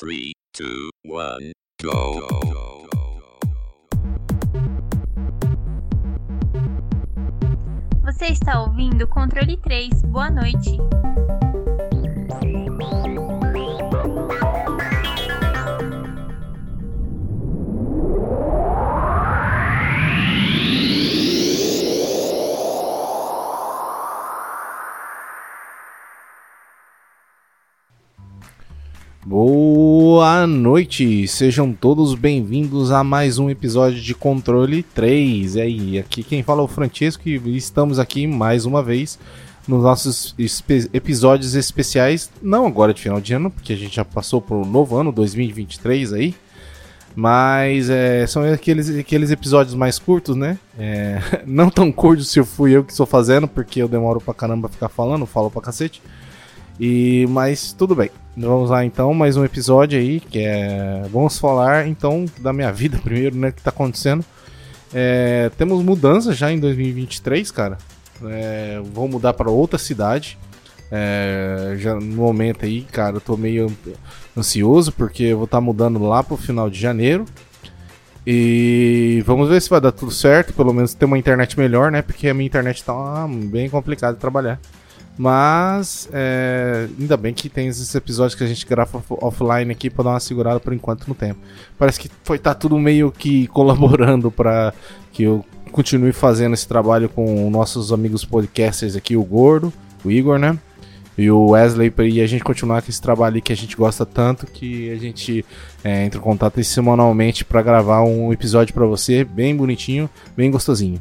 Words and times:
3, 0.00 0.32
2, 0.56 0.88
1, 1.04 1.52
go. 1.82 2.26
Você 8.02 8.28
está 8.28 8.62
ouvindo 8.62 9.06
Controle 9.06 9.58
3. 9.58 10.02
Boa 10.04 10.30
noite. 10.30 10.78
Boa 30.40 30.46
noite, 30.46 31.28
sejam 31.28 31.70
todos 31.70 32.14
bem-vindos 32.14 32.90
a 32.90 33.04
mais 33.04 33.38
um 33.38 33.50
episódio 33.50 34.00
de 34.00 34.14
Controle 34.14 34.82
3. 34.82 35.56
E 35.56 35.60
aí, 35.60 35.98
aqui 35.98 36.22
quem 36.22 36.42
fala 36.42 36.62
é 36.62 36.64
o 36.64 36.66
Francesco 36.66 37.28
e 37.28 37.36
estamos 37.58 37.98
aqui 37.98 38.26
mais 38.26 38.64
uma 38.64 38.82
vez 38.82 39.18
nos 39.68 39.82
nossos 39.82 40.34
espe- 40.38 40.88
episódios 40.94 41.54
especiais, 41.54 42.30
não 42.40 42.66
agora 42.66 42.94
de 42.94 43.02
final 43.02 43.20
de 43.20 43.34
ano, 43.34 43.50
porque 43.50 43.74
a 43.74 43.76
gente 43.76 43.94
já 43.94 44.02
passou 44.02 44.40
por 44.40 44.56
um 44.56 44.64
novo 44.64 44.96
ano, 44.96 45.12
2023 45.12 46.14
aí, 46.14 46.34
mas 47.14 47.90
é, 47.90 48.26
são 48.26 48.42
aqueles, 48.50 48.88
aqueles 48.98 49.30
episódios 49.30 49.74
mais 49.74 49.98
curtos, 49.98 50.34
né? 50.36 50.58
É, 50.78 51.20
não 51.46 51.68
tão 51.68 51.92
curtos 51.92 52.30
se 52.30 52.40
eu 52.40 52.46
fui 52.46 52.72
eu 52.74 52.82
que 52.82 52.92
estou 52.92 53.04
fazendo, 53.04 53.46
porque 53.46 53.82
eu 53.82 53.88
demoro 53.88 54.22
pra 54.22 54.32
caramba 54.32 54.70
ficar 54.70 54.88
falando, 54.88 55.26
falo 55.26 55.50
pra 55.50 55.60
cacete. 55.60 56.00
E, 56.80 57.26
mas 57.28 57.74
tudo 57.74 57.94
bem. 57.94 58.10
Vamos 58.34 58.70
lá 58.70 58.82
então, 58.82 59.12
mais 59.12 59.36
um 59.36 59.44
episódio 59.44 59.98
aí, 59.98 60.18
que 60.18 60.38
é. 60.38 61.02
Vamos 61.10 61.38
falar 61.38 61.86
então 61.86 62.24
da 62.38 62.54
minha 62.54 62.72
vida 62.72 62.98
primeiro, 62.98 63.36
né? 63.36 63.52
Que 63.52 63.60
tá 63.60 63.68
acontecendo. 63.68 64.24
É, 64.94 65.50
temos 65.58 65.84
mudanças 65.84 66.38
já 66.38 66.50
em 66.50 66.58
2023, 66.58 67.50
cara. 67.50 67.76
É, 68.24 68.80
vou 68.94 69.06
mudar 69.06 69.34
para 69.34 69.50
outra 69.50 69.78
cidade. 69.78 70.38
É, 70.90 71.76
já 71.78 71.94
no 71.94 72.16
momento 72.16 72.64
aí, 72.64 72.80
cara, 72.82 73.16
eu 73.16 73.20
tô 73.20 73.36
meio 73.36 73.70
ansioso 74.34 74.90
porque 74.90 75.24
eu 75.24 75.36
vou 75.36 75.44
estar 75.44 75.60
mudando 75.60 76.02
lá 76.02 76.22
pro 76.22 76.38
final 76.38 76.70
de 76.70 76.80
janeiro. 76.80 77.26
E 78.26 79.22
vamos 79.26 79.50
ver 79.50 79.60
se 79.60 79.68
vai 79.68 79.82
dar 79.82 79.92
tudo 79.92 80.10
certo, 80.10 80.54
pelo 80.54 80.72
menos 80.72 80.94
ter 80.94 81.04
uma 81.04 81.18
internet 81.18 81.58
melhor, 81.58 81.92
né? 81.92 82.00
Porque 82.00 82.26
a 82.26 82.32
minha 82.32 82.46
internet 82.46 82.82
tá 82.82 83.28
bem 83.28 83.68
complicada 83.68 84.14
de 84.14 84.20
trabalhar. 84.20 84.58
Mas 85.18 86.08
é, 86.12 86.88
ainda 86.98 87.16
bem 87.16 87.34
que 87.34 87.48
tem 87.48 87.68
esses 87.68 87.94
episódios 87.94 88.34
que 88.34 88.42
a 88.42 88.46
gente 88.46 88.64
grava 88.66 88.98
off- 88.98 89.18
offline 89.20 89.70
aqui 89.70 89.90
pra 89.90 90.04
dar 90.04 90.10
uma 90.10 90.20
segurada 90.20 90.58
por 90.58 90.72
enquanto 90.72 91.06
no 91.06 91.14
tempo. 91.14 91.38
Parece 91.78 92.00
que 92.00 92.10
foi 92.24 92.38
tá 92.38 92.54
tudo 92.54 92.78
meio 92.78 93.12
que 93.12 93.46
colaborando 93.52 94.30
para 94.30 94.72
que 95.12 95.24
eu 95.24 95.44
continue 95.72 96.12
fazendo 96.12 96.54
esse 96.54 96.66
trabalho 96.66 97.08
com 97.08 97.50
nossos 97.50 97.92
amigos 97.92 98.24
podcasters 98.24 98.96
aqui, 98.96 99.14
o 99.16 99.22
Gordo, 99.22 99.72
o 100.04 100.10
Igor, 100.10 100.38
né? 100.38 100.58
E 101.18 101.30
o 101.30 101.50
Wesley, 101.50 101.92
e 102.08 102.22
a 102.22 102.26
gente 102.26 102.42
continuar 102.42 102.80
com 102.80 102.88
esse 102.88 103.02
trabalho 103.02 103.42
que 103.42 103.52
a 103.52 103.56
gente 103.56 103.76
gosta 103.76 104.06
tanto 104.06 104.46
que 104.46 104.90
a 104.90 104.96
gente 104.96 105.44
é, 105.84 106.06
entra 106.06 106.18
em 106.18 106.22
contato 106.22 106.62
semanalmente 106.64 107.44
para 107.44 107.60
gravar 107.60 108.02
um 108.02 108.32
episódio 108.32 108.72
para 108.72 108.86
você, 108.86 109.22
bem 109.22 109.54
bonitinho, 109.54 110.08
bem 110.34 110.50
gostosinho. 110.50 111.00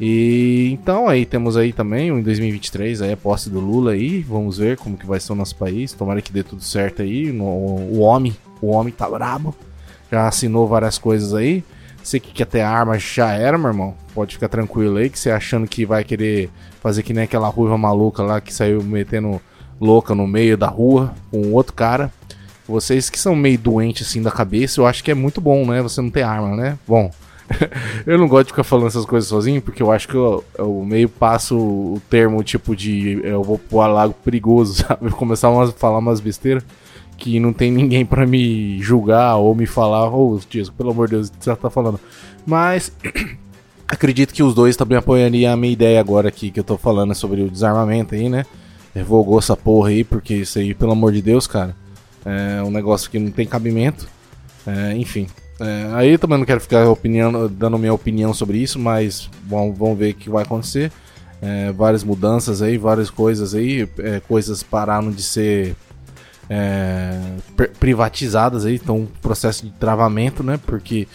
E 0.00 0.70
então 0.72 1.08
aí 1.08 1.26
temos 1.26 1.58
aí 1.58 1.74
também, 1.74 2.08
em 2.08 2.22
2023, 2.22 3.02
aí 3.02 3.12
a 3.12 3.16
posse 3.18 3.50
do 3.50 3.60
Lula 3.60 3.92
aí, 3.92 4.20
vamos 4.22 4.56
ver 4.56 4.78
como 4.78 4.96
que 4.96 5.04
vai 5.06 5.20
ser 5.20 5.32
o 5.32 5.34
nosso 5.34 5.54
país, 5.56 5.92
tomara 5.92 6.22
que 6.22 6.32
dê 6.32 6.42
tudo 6.42 6.62
certo 6.64 7.02
aí, 7.02 7.30
no- 7.30 7.44
o 7.44 7.98
homem, 7.98 8.34
o 8.62 8.68
homem 8.68 8.92
tá 8.94 9.06
brabo, 9.08 9.54
já 10.10 10.26
assinou 10.26 10.66
várias 10.66 10.96
coisas 10.96 11.34
aí, 11.34 11.62
você 12.02 12.18
que 12.18 12.32
quer 12.32 12.46
ter 12.46 12.62
arma 12.62 12.98
já 12.98 13.32
era, 13.34 13.58
meu 13.58 13.68
irmão, 13.68 13.94
pode 14.14 14.32
ficar 14.34 14.48
tranquilo 14.48 14.96
aí, 14.96 15.10
que 15.10 15.18
você 15.18 15.30
achando 15.30 15.66
que 15.66 15.84
vai 15.84 16.02
querer 16.02 16.48
fazer 16.80 17.02
que 17.02 17.12
nem 17.12 17.24
aquela 17.24 17.48
ruiva 17.48 17.76
maluca 17.76 18.22
lá 18.22 18.40
que 18.40 18.54
saiu 18.54 18.82
metendo 18.82 19.38
louca 19.78 20.14
no 20.14 20.26
meio 20.26 20.56
da 20.56 20.66
rua 20.66 21.12
com 21.30 21.52
outro 21.52 21.74
cara, 21.74 22.10
vocês 22.66 23.10
que 23.10 23.18
são 23.18 23.36
meio 23.36 23.58
doentes 23.58 24.08
assim 24.08 24.22
da 24.22 24.30
cabeça, 24.30 24.80
eu 24.80 24.86
acho 24.86 25.04
que 25.04 25.10
é 25.10 25.14
muito 25.14 25.42
bom, 25.42 25.66
né, 25.66 25.82
você 25.82 26.00
não 26.00 26.08
ter 26.08 26.22
arma, 26.22 26.56
né, 26.56 26.78
bom... 26.88 27.10
Eu 28.06 28.18
não 28.18 28.28
gosto 28.28 28.46
de 28.46 28.52
ficar 28.52 28.64
falando 28.64 28.88
essas 28.88 29.04
coisas 29.04 29.28
sozinho, 29.28 29.60
porque 29.60 29.82
eu 29.82 29.90
acho 29.90 30.08
que 30.08 30.14
eu, 30.14 30.44
eu 30.56 30.84
meio 30.84 31.08
passo 31.08 31.56
o 31.56 32.02
termo 32.08 32.42
tipo 32.42 32.74
de 32.74 33.20
eu 33.24 33.42
vou 33.42 33.58
pro 33.58 33.78
lago 33.78 34.14
perigoso, 34.24 34.74
sabe? 34.86 35.06
Eu 35.06 35.12
começar 35.12 35.48
a 35.48 35.66
falar 35.72 35.98
umas 35.98 36.20
besteiras 36.20 36.64
que 37.16 37.38
não 37.38 37.52
tem 37.52 37.70
ninguém 37.70 38.04
pra 38.06 38.26
me 38.26 38.80
julgar 38.80 39.36
ou 39.36 39.54
me 39.54 39.66
falar, 39.66 40.08
ô, 40.08 40.34
oh, 40.34 40.40
Dias, 40.48 40.70
pelo 40.70 40.90
amor 40.90 41.06
de 41.06 41.16
Deus, 41.16 41.28
o 41.28 41.32
que 41.32 41.44
você 41.44 41.54
tá 41.54 41.68
falando? 41.68 42.00
Mas 42.46 42.92
acredito 43.86 44.32
que 44.32 44.42
os 44.42 44.54
dois 44.54 44.74
também 44.74 44.96
apoiariam 44.96 45.52
a 45.52 45.56
minha 45.56 45.72
ideia 45.72 46.00
agora 46.00 46.28
aqui 46.28 46.50
que 46.50 46.58
eu 46.58 46.64
tô 46.64 46.78
falando 46.78 47.14
sobre 47.14 47.42
o 47.42 47.50
desarmamento 47.50 48.14
aí, 48.14 48.28
né? 48.28 48.46
Revogou 48.94 49.38
essa 49.38 49.56
porra 49.56 49.90
aí, 49.90 50.02
porque 50.02 50.34
isso 50.34 50.58
aí, 50.58 50.74
pelo 50.74 50.92
amor 50.92 51.12
de 51.12 51.20
Deus, 51.20 51.46
cara, 51.46 51.76
é 52.24 52.62
um 52.62 52.70
negócio 52.70 53.10
que 53.10 53.18
não 53.18 53.30
tem 53.30 53.46
cabimento. 53.46 54.08
É, 54.66 54.96
enfim, 54.96 55.26
é, 55.60 55.90
aí 55.94 56.18
também 56.18 56.38
não 56.38 56.44
quero 56.46 56.60
ficar 56.60 56.88
opinião, 56.88 57.48
dando 57.48 57.78
minha 57.78 57.92
opinião 57.94 58.32
sobre 58.32 58.58
isso, 58.58 58.78
mas 58.78 59.28
bom, 59.44 59.72
vamos 59.72 59.98
ver 59.98 60.12
o 60.12 60.14
que 60.14 60.30
vai 60.30 60.42
acontecer. 60.42 60.90
É, 61.42 61.72
várias 61.72 62.04
mudanças 62.04 62.60
aí, 62.60 62.76
várias 62.76 63.08
coisas 63.08 63.54
aí, 63.54 63.88
é, 63.98 64.20
coisas 64.20 64.62
pararam 64.62 65.10
de 65.10 65.22
ser 65.22 65.74
é, 66.48 67.18
pri- 67.56 67.68
privatizadas 67.68 68.66
aí, 68.66 68.74
então 68.74 69.08
processo 69.22 69.64
de 69.64 69.70
travamento, 69.72 70.42
né? 70.42 70.58
Porque 70.66 71.06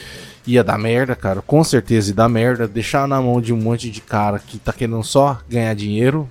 ia 0.48 0.64
dar 0.64 0.78
merda, 0.78 1.16
cara, 1.16 1.42
com 1.42 1.64
certeza 1.64 2.10
ia 2.12 2.16
dar 2.16 2.30
merda. 2.30 2.68
Deixar 2.68 3.08
na 3.08 3.22
mão 3.22 3.40
de 3.42 3.54
um 3.54 3.58
monte 3.58 3.90
de 3.92 4.02
cara 4.02 4.40
que 4.40 4.58
tá 4.58 4.72
querendo 4.72 5.04
só 5.04 5.40
ganhar 5.50 5.74
dinheiro 5.76 6.30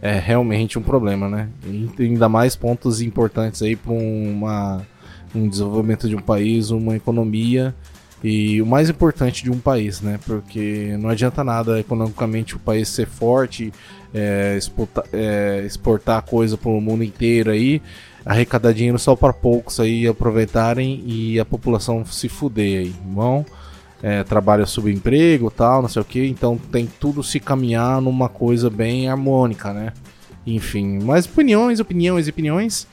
é 0.00 0.18
realmente 0.18 0.78
um 0.78 0.82
problema, 0.82 1.28
né? 1.28 1.48
E 1.64 1.90
ainda 1.98 2.28
mais 2.28 2.54
pontos 2.54 3.00
importantes 3.00 3.62
aí 3.62 3.74
para 3.74 3.92
uma 3.92 4.82
um 5.34 5.48
desenvolvimento 5.48 6.08
de 6.08 6.16
um 6.16 6.20
país, 6.20 6.70
uma 6.70 6.96
economia 6.96 7.74
e 8.22 8.60
o 8.60 8.66
mais 8.66 8.90
importante 8.90 9.44
de 9.44 9.50
um 9.50 9.58
país, 9.58 10.00
né? 10.00 10.18
Porque 10.26 10.96
não 10.98 11.08
adianta 11.08 11.44
nada 11.44 11.78
economicamente 11.78 12.56
o 12.56 12.58
país 12.58 12.88
ser 12.88 13.06
forte, 13.06 13.72
é, 14.12 14.56
exportar, 14.56 15.04
é, 15.12 15.62
exportar 15.64 16.22
coisa 16.22 16.56
para 16.56 16.70
o 16.70 16.80
mundo 16.80 17.04
inteiro 17.04 17.50
aí, 17.50 17.80
arrecadar 18.24 18.72
dinheiro 18.72 18.98
só 18.98 19.14
para 19.14 19.32
poucos 19.32 19.78
aí 19.78 20.06
aproveitarem 20.06 21.02
e 21.06 21.38
a 21.38 21.44
população 21.44 22.04
se 22.04 22.28
fuder 22.28 22.80
aí, 22.80 22.94
bom? 23.04 23.44
É, 24.02 24.22
trabalho 24.22 24.64
subemprego 24.66 25.50
tal, 25.50 25.82
não 25.82 25.88
sei 25.88 26.02
o 26.02 26.04
que, 26.04 26.26
então 26.26 26.56
tem 26.56 26.86
tudo 26.86 27.22
se 27.22 27.40
caminhar 27.40 28.00
numa 28.00 28.28
coisa 28.28 28.70
bem 28.70 29.08
harmônica, 29.08 29.72
né? 29.72 29.92
Enfim, 30.46 31.00
mas 31.02 31.26
opiniões, 31.26 31.78
opiniões, 31.78 32.26
opiniões. 32.26 32.86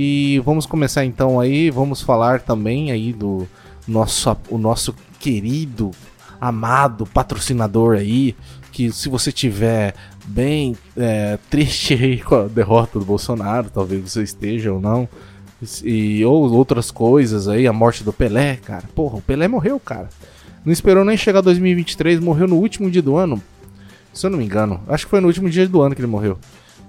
E 0.00 0.40
vamos 0.44 0.64
começar 0.64 1.04
então 1.04 1.40
aí, 1.40 1.70
vamos 1.70 2.00
falar 2.00 2.40
também 2.40 2.92
aí 2.92 3.12
do 3.12 3.48
nosso, 3.84 4.36
o 4.48 4.56
nosso 4.56 4.94
querido, 5.18 5.90
amado 6.40 7.04
patrocinador 7.04 7.96
aí, 7.96 8.36
que 8.70 8.92
se 8.92 9.08
você 9.08 9.32
tiver 9.32 9.96
bem 10.24 10.76
é, 10.96 11.36
triste 11.50 11.94
aí 11.94 12.20
com 12.20 12.36
a 12.36 12.46
derrota 12.46 12.96
do 12.96 13.04
Bolsonaro, 13.04 13.70
talvez 13.70 14.00
você 14.12 14.22
esteja 14.22 14.72
ou 14.72 14.80
não, 14.80 15.08
e 15.82 16.24
ou 16.24 16.48
outras 16.52 16.92
coisas 16.92 17.48
aí, 17.48 17.66
a 17.66 17.72
morte 17.72 18.04
do 18.04 18.12
Pelé, 18.12 18.54
cara, 18.54 18.84
porra, 18.94 19.16
o 19.16 19.22
Pelé 19.22 19.48
morreu, 19.48 19.80
cara. 19.80 20.08
Não 20.64 20.72
esperou 20.72 21.04
nem 21.04 21.16
chegar 21.16 21.40
2023, 21.40 22.20
morreu 22.20 22.46
no 22.46 22.54
último 22.54 22.88
dia 22.88 23.02
do 23.02 23.16
ano, 23.16 23.42
se 24.12 24.24
eu 24.24 24.30
não 24.30 24.38
me 24.38 24.44
engano, 24.44 24.80
acho 24.86 25.06
que 25.06 25.10
foi 25.10 25.20
no 25.20 25.26
último 25.26 25.50
dia 25.50 25.66
do 25.66 25.82
ano 25.82 25.96
que 25.96 26.00
ele 26.00 26.06
morreu. 26.06 26.38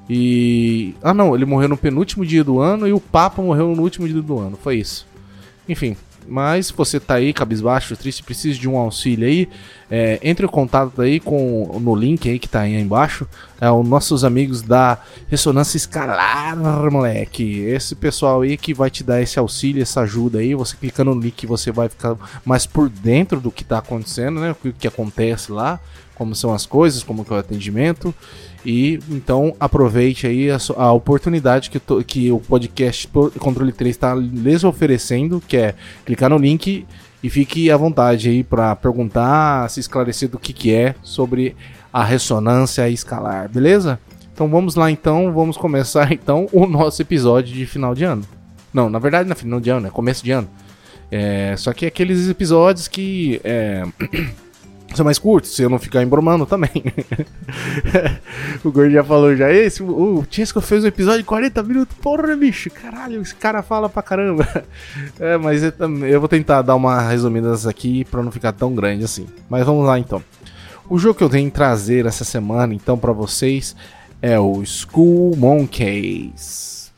E. 0.09 0.95
Ah, 1.03 1.13
não, 1.13 1.35
ele 1.35 1.45
morreu 1.45 1.69
no 1.69 1.77
penúltimo 1.77 2.25
dia 2.25 2.43
do 2.43 2.59
ano 2.59 2.87
e 2.87 2.93
o 2.93 2.99
Papa 2.99 3.41
morreu 3.41 3.75
no 3.75 3.83
último 3.83 4.07
dia 4.07 4.21
do 4.21 4.39
ano. 4.39 4.57
Foi 4.61 4.77
isso. 4.77 5.05
Enfim, 5.67 5.95
mas 6.29 6.67
se 6.67 6.73
você 6.73 6.99
tá 6.99 7.15
aí, 7.15 7.33
cabisbaixo, 7.33 7.97
triste, 7.97 8.23
precisa 8.23 8.57
de 8.59 8.69
um 8.69 8.77
auxílio 8.77 9.27
aí, 9.27 9.49
é, 9.89 10.19
entre 10.21 10.45
em 10.45 10.49
contato 10.49 11.01
aí 11.01 11.19
com 11.19 11.79
no 11.81 11.95
link 11.95 12.29
aí 12.29 12.37
que 12.37 12.47
tá 12.47 12.61
aí 12.61 12.75
embaixo. 12.75 13.27
É 13.59 13.69
os 13.69 13.87
nossos 13.87 14.23
amigos 14.23 14.61
da 14.61 14.99
Ressonância 15.27 15.75
Escalar, 15.75 16.55
moleque. 16.91 17.61
Esse 17.61 17.95
pessoal 17.95 18.41
aí 18.41 18.57
que 18.57 18.73
vai 18.73 18.89
te 18.89 19.03
dar 19.03 19.21
esse 19.21 19.39
auxílio, 19.39 19.81
essa 19.81 20.01
ajuda 20.01 20.39
aí. 20.39 20.53
Você 20.53 20.75
clicando 20.77 21.13
no 21.13 21.21
link, 21.21 21.45
você 21.47 21.71
vai 21.71 21.89
ficar 21.89 22.15
mais 22.45 22.65
por 22.65 22.89
dentro 22.89 23.39
do 23.39 23.51
que 23.51 23.63
tá 23.63 23.79
acontecendo, 23.79 24.39
né? 24.39 24.51
O 24.51 24.55
que, 24.55 24.71
que 24.71 24.87
acontece 24.87 25.51
lá, 25.51 25.79
como 26.15 26.35
são 26.35 26.53
as 26.53 26.65
coisas, 26.65 27.01
como 27.01 27.25
é 27.27 27.33
o 27.33 27.37
atendimento. 27.37 28.13
E 28.65 28.99
então 29.09 29.55
aproveite 29.59 30.27
aí 30.27 30.51
a, 30.51 30.57
a 30.77 30.91
oportunidade 30.91 31.69
que, 31.69 31.79
tô- 31.79 32.03
que 32.03 32.29
o 32.31 32.39
podcast 32.39 33.07
Controle 33.39 33.71
3 33.71 33.95
está 33.95 34.13
lhes 34.13 34.63
oferecendo, 34.63 35.41
que 35.47 35.55
é 35.57 35.75
clicar 36.05 36.29
no 36.29 36.37
link 36.37 36.85
e 37.23 37.29
fique 37.29 37.71
à 37.71 37.77
vontade 37.77 38.29
aí 38.29 38.43
para 38.43 38.75
perguntar, 38.75 39.69
se 39.69 39.79
esclarecer 39.79 40.29
do 40.29 40.37
que, 40.39 40.51
que 40.53 40.73
é 40.73 40.93
sobre 41.01 41.55
a 41.91 42.03
ressonância 42.03 42.87
escalar, 42.89 43.49
beleza? 43.49 43.99
Então 44.33 44.47
vamos 44.49 44.75
lá 44.75 44.89
então, 44.91 45.31
vamos 45.33 45.55
começar 45.57 46.11
então 46.13 46.47
o 46.51 46.65
nosso 46.65 47.01
episódio 47.01 47.53
de 47.53 47.65
final 47.65 47.95
de 47.95 48.03
ano. 48.03 48.23
Não, 48.73 48.89
na 48.89 48.99
verdade, 48.99 49.27
não 49.27 49.33
é 49.33 49.35
final 49.35 49.59
de 49.59 49.69
ano, 49.69 49.87
é 49.87 49.89
começo 49.89 50.23
de 50.23 50.31
ano. 50.31 50.47
É, 51.11 51.55
só 51.57 51.73
que 51.73 51.85
é 51.85 51.87
aqueles 51.87 52.29
episódios 52.29 52.87
que 52.87 53.41
é, 53.43 53.83
são 54.95 55.05
mais 55.05 55.19
curtos, 55.19 55.55
se 55.55 55.61
eu 55.61 55.69
não 55.69 55.79
ficar 55.79 56.03
embromando 56.03 56.45
também. 56.45 56.71
o 58.63 58.71
Gordo 58.71 58.91
já 58.91 59.03
falou 59.03 59.35
já, 59.35 59.51
esse, 59.51 59.81
o 59.83 60.23
Chesco 60.29 60.61
fez 60.61 60.83
um 60.83 60.87
episódio 60.87 61.19
de 61.19 61.25
40 61.25 61.63
minutos, 61.63 61.97
porra, 62.01 62.35
bicho, 62.35 62.69
caralho, 62.69 63.21
esse 63.21 63.35
cara 63.35 63.61
fala 63.61 63.89
pra 63.89 64.01
caramba. 64.01 64.47
É, 65.19 65.37
mas 65.37 65.63
eu, 65.63 65.73
eu 66.07 66.19
vou 66.19 66.29
tentar 66.29 66.61
dar 66.61 66.75
uma 66.75 67.01
resumida 67.01 67.53
aqui 67.67 68.05
pra 68.05 68.23
não 68.23 68.31
ficar 68.31 68.53
tão 68.53 68.73
grande 68.73 69.03
assim. 69.03 69.27
Mas 69.49 69.65
vamos 69.65 69.85
lá 69.85 69.99
então. 69.99 70.23
O 70.89 70.97
jogo 70.97 71.15
que 71.15 71.23
eu 71.23 71.29
tenho 71.29 71.51
trazer 71.51 72.05
essa 72.05 72.23
semana, 72.23 72.73
então, 72.73 72.97
para 72.97 73.11
vocês 73.11 73.75
é 74.21 74.39
o 74.39 74.63
School 74.65 75.35
Monkeys. 75.37 76.91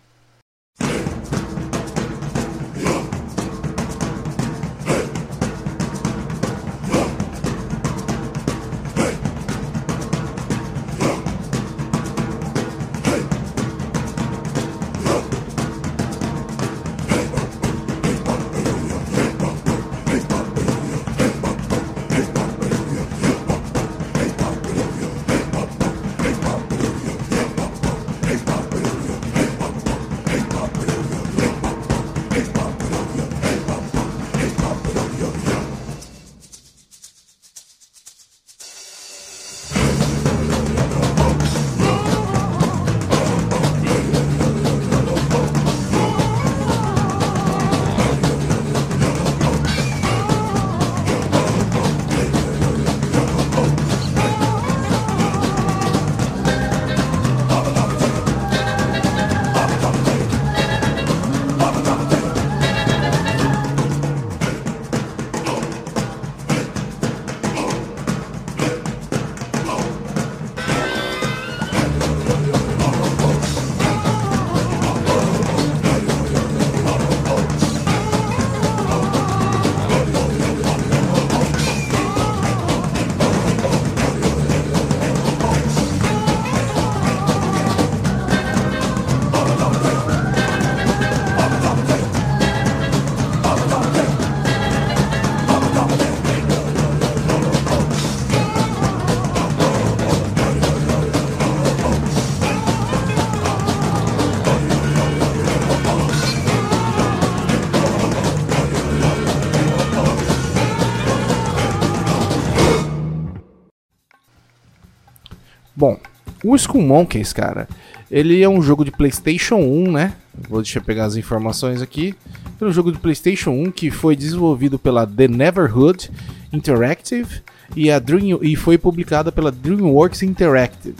O 116.44 116.56
Skull 116.56 116.82
Monkeys, 116.82 117.34
cara, 117.34 117.68
ele 118.10 118.42
é 118.42 118.50
um 118.50 118.62
jogo 118.62 118.84
de 118.84 118.92
PlayStation 118.92 119.56
1, 119.56 119.92
né? 119.92 120.14
Vou 120.50 120.62
deixar 120.62 120.82
pegar 120.82 121.06
as 121.06 121.16
informações 121.16 121.82
aqui. 121.82 122.16
É 122.60 122.66
um 122.66 122.72
jogo 122.72 122.92
de 122.92 123.00
PlayStation 123.00 123.52
1 123.52 123.72
que 123.72 123.92
foi 123.92 124.16
desenvolvido 124.16 124.80
pela 124.80 125.06
The 125.06 125.28
Neverhood 125.28 126.12
Interactive 126.52 127.42
e, 127.76 127.92
a 127.92 128.00
Dream, 128.00 128.40
e 128.42 128.56
foi 128.56 128.78
publicada 128.78 129.32
pela 129.32 129.52
DreamWorks 129.52 130.24
Interactive. 130.24 130.96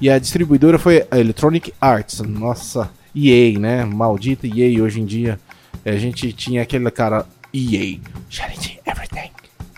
E 0.00 0.08
a 0.08 0.18
distribuidora 0.18 0.78
foi 0.78 1.06
a 1.10 1.18
Electronic 1.18 1.72
Arts. 1.80 2.20
Nossa, 2.20 2.90
EA, 3.14 3.58
né? 3.58 3.84
Maldita 3.84 4.46
EA 4.46 4.82
hoje 4.82 5.00
em 5.00 5.04
dia. 5.04 5.40
A 5.84 5.96
gente 5.96 6.32
tinha 6.32 6.62
aquele 6.62 6.90
cara 6.90 7.26
EA, 7.52 7.98
Charity 8.28 8.80
Everything. 8.86 9.30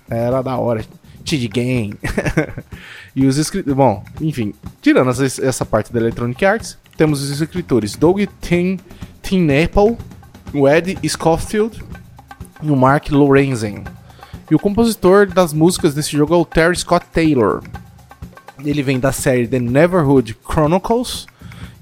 Era 0.08 0.42
da 0.42 0.56
hora. 0.56 0.84
TD 1.24 1.48
Game. 1.48 1.94
e 3.14 3.26
os 3.26 3.36
escritores. 3.36 3.76
Bom, 3.76 4.04
enfim, 4.20 4.54
tirando 4.80 5.10
essa, 5.10 5.64
parte 5.64 5.92
da 5.92 6.00
Electronic 6.00 6.44
Arts, 6.44 6.78
temos 6.96 7.22
os 7.22 7.40
escritores 7.40 7.96
Doug 7.96 8.20
Tim, 8.40 8.78
Tim 9.22 9.48
Apple, 9.50 9.96
o 10.52 10.68
Ed 10.68 10.98
Scofield 11.08 11.82
e 12.62 12.70
o 12.70 12.76
Mark 12.76 13.10
Lorenzen. 13.10 13.84
E 14.50 14.54
o 14.54 14.58
compositor 14.58 15.26
das 15.26 15.52
músicas 15.52 15.94
desse 15.94 16.10
jogo 16.10 16.34
é 16.34 16.36
o 16.36 16.44
Terry 16.44 16.76
Scott 16.76 17.06
Taylor. 17.12 17.62
Ele 18.64 18.82
vem 18.82 18.98
da 18.98 19.12
série 19.12 19.46
The 19.46 19.58
Neverhood 19.58 20.36
Chronicles. 20.44 21.26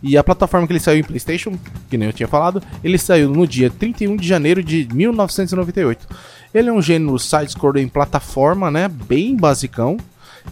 E 0.00 0.16
a 0.16 0.22
plataforma 0.22 0.64
que 0.64 0.72
ele 0.72 0.78
saiu 0.78 1.00
em 1.00 1.02
PlayStation, 1.02 1.58
que 1.90 1.98
nem 1.98 2.08
eu 2.08 2.12
tinha 2.12 2.28
falado, 2.28 2.62
ele 2.84 2.96
saiu 2.96 3.28
no 3.28 3.48
dia 3.48 3.68
31 3.68 4.16
de 4.16 4.28
janeiro 4.28 4.62
de 4.62 4.86
1998. 4.94 6.06
Ele 6.54 6.68
é 6.68 6.72
um 6.72 6.80
gênero 6.80 7.18
side-scroller 7.18 7.82
em 7.82 7.88
plataforma, 7.88 8.70
né? 8.70 8.86
Bem 8.86 9.34
basicão. 9.34 9.96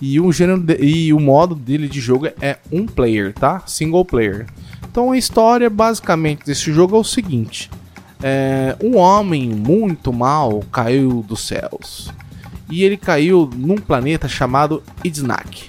E 0.01 0.21
o 0.21 0.31
gênero 0.33 0.61
de, 0.61 0.77
e 0.77 1.13
o 1.13 1.21
modo 1.21 1.55
dele 1.55 1.89
de 1.89 2.01
jogo 2.01 2.27
é 2.41 2.59
um 2.71 2.87
player, 2.87 3.33
tá? 3.33 3.63
Single 3.67 4.05
player. 4.05 4.47
Então 4.91 5.13
a 5.13 5.19
história 5.19 5.71
basicamente 5.71 6.45
desse 6.45 6.73
jogo 6.73 6.97
é 6.97 6.99
o 6.99 7.05
seguinte: 7.05 7.71
é, 8.23 8.77
um 8.83 8.97
homem 8.97 9.49
muito 9.49 10.13
mal 10.13 10.63
caiu 10.71 11.25
dos 11.27 11.47
céus 11.47 12.11
e 12.71 12.83
ele 12.83 12.97
caiu 12.97 13.49
num 13.55 13.77
planeta 13.77 14.29
chamado 14.29 14.83
Idznak. 15.05 15.69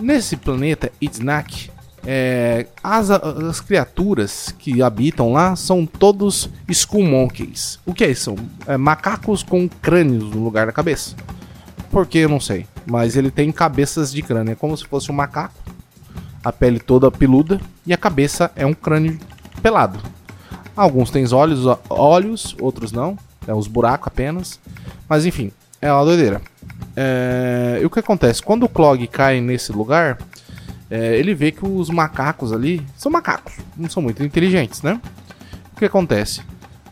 Nesse 0.00 0.36
planeta 0.36 0.90
Idznak, 1.00 1.70
é, 2.06 2.66
as, 2.82 3.10
as, 3.10 3.60
criaturas 3.60 4.54
que 4.58 4.82
habitam 4.82 5.32
lá 5.32 5.56
são 5.56 5.86
todos 5.86 6.50
Skull 6.68 7.04
Monkeys. 7.04 7.78
O 7.84 7.94
que 7.94 8.04
é 8.04 8.10
isso? 8.10 8.34
É, 8.66 8.76
macacos 8.76 9.42
com 9.42 9.68
crânios 9.68 10.24
no 10.24 10.42
lugar 10.42 10.66
da 10.66 10.72
cabeça. 10.72 11.16
Por 11.94 12.08
que 12.08 12.18
eu 12.18 12.28
não 12.28 12.40
sei. 12.40 12.66
Mas 12.84 13.16
ele 13.16 13.30
tem 13.30 13.52
cabeças 13.52 14.10
de 14.10 14.20
crânio. 14.20 14.50
É 14.50 14.56
como 14.56 14.76
se 14.76 14.84
fosse 14.84 15.12
um 15.12 15.14
macaco. 15.14 15.54
A 16.42 16.50
pele 16.50 16.80
toda 16.80 17.08
peluda 17.08 17.60
e 17.86 17.92
a 17.92 17.96
cabeça 17.96 18.50
é 18.56 18.66
um 18.66 18.74
crânio 18.74 19.16
pelado. 19.62 20.00
Alguns 20.74 21.12
têm 21.12 21.24
olhos, 21.32 21.60
olhos 21.88 22.56
outros 22.60 22.90
não. 22.90 23.16
É 23.46 23.54
os 23.54 23.68
buracos 23.68 24.08
apenas. 24.08 24.58
Mas 25.08 25.24
enfim, 25.24 25.52
é 25.80 25.92
uma 25.92 26.04
doideira. 26.04 26.42
É, 26.96 27.78
e 27.80 27.86
o 27.86 27.90
que 27.90 28.00
acontece? 28.00 28.42
Quando 28.42 28.64
o 28.64 28.68
Clog 28.68 29.06
cai 29.06 29.40
nesse 29.40 29.70
lugar, 29.70 30.18
é, 30.90 31.16
ele 31.16 31.32
vê 31.32 31.52
que 31.52 31.64
os 31.64 31.90
macacos 31.90 32.52
ali 32.52 32.84
são 32.96 33.12
macacos, 33.12 33.52
não 33.76 33.88
são 33.88 34.02
muito 34.02 34.20
inteligentes, 34.24 34.82
né? 34.82 35.00
O 35.72 35.78
que 35.78 35.84
acontece? 35.84 36.42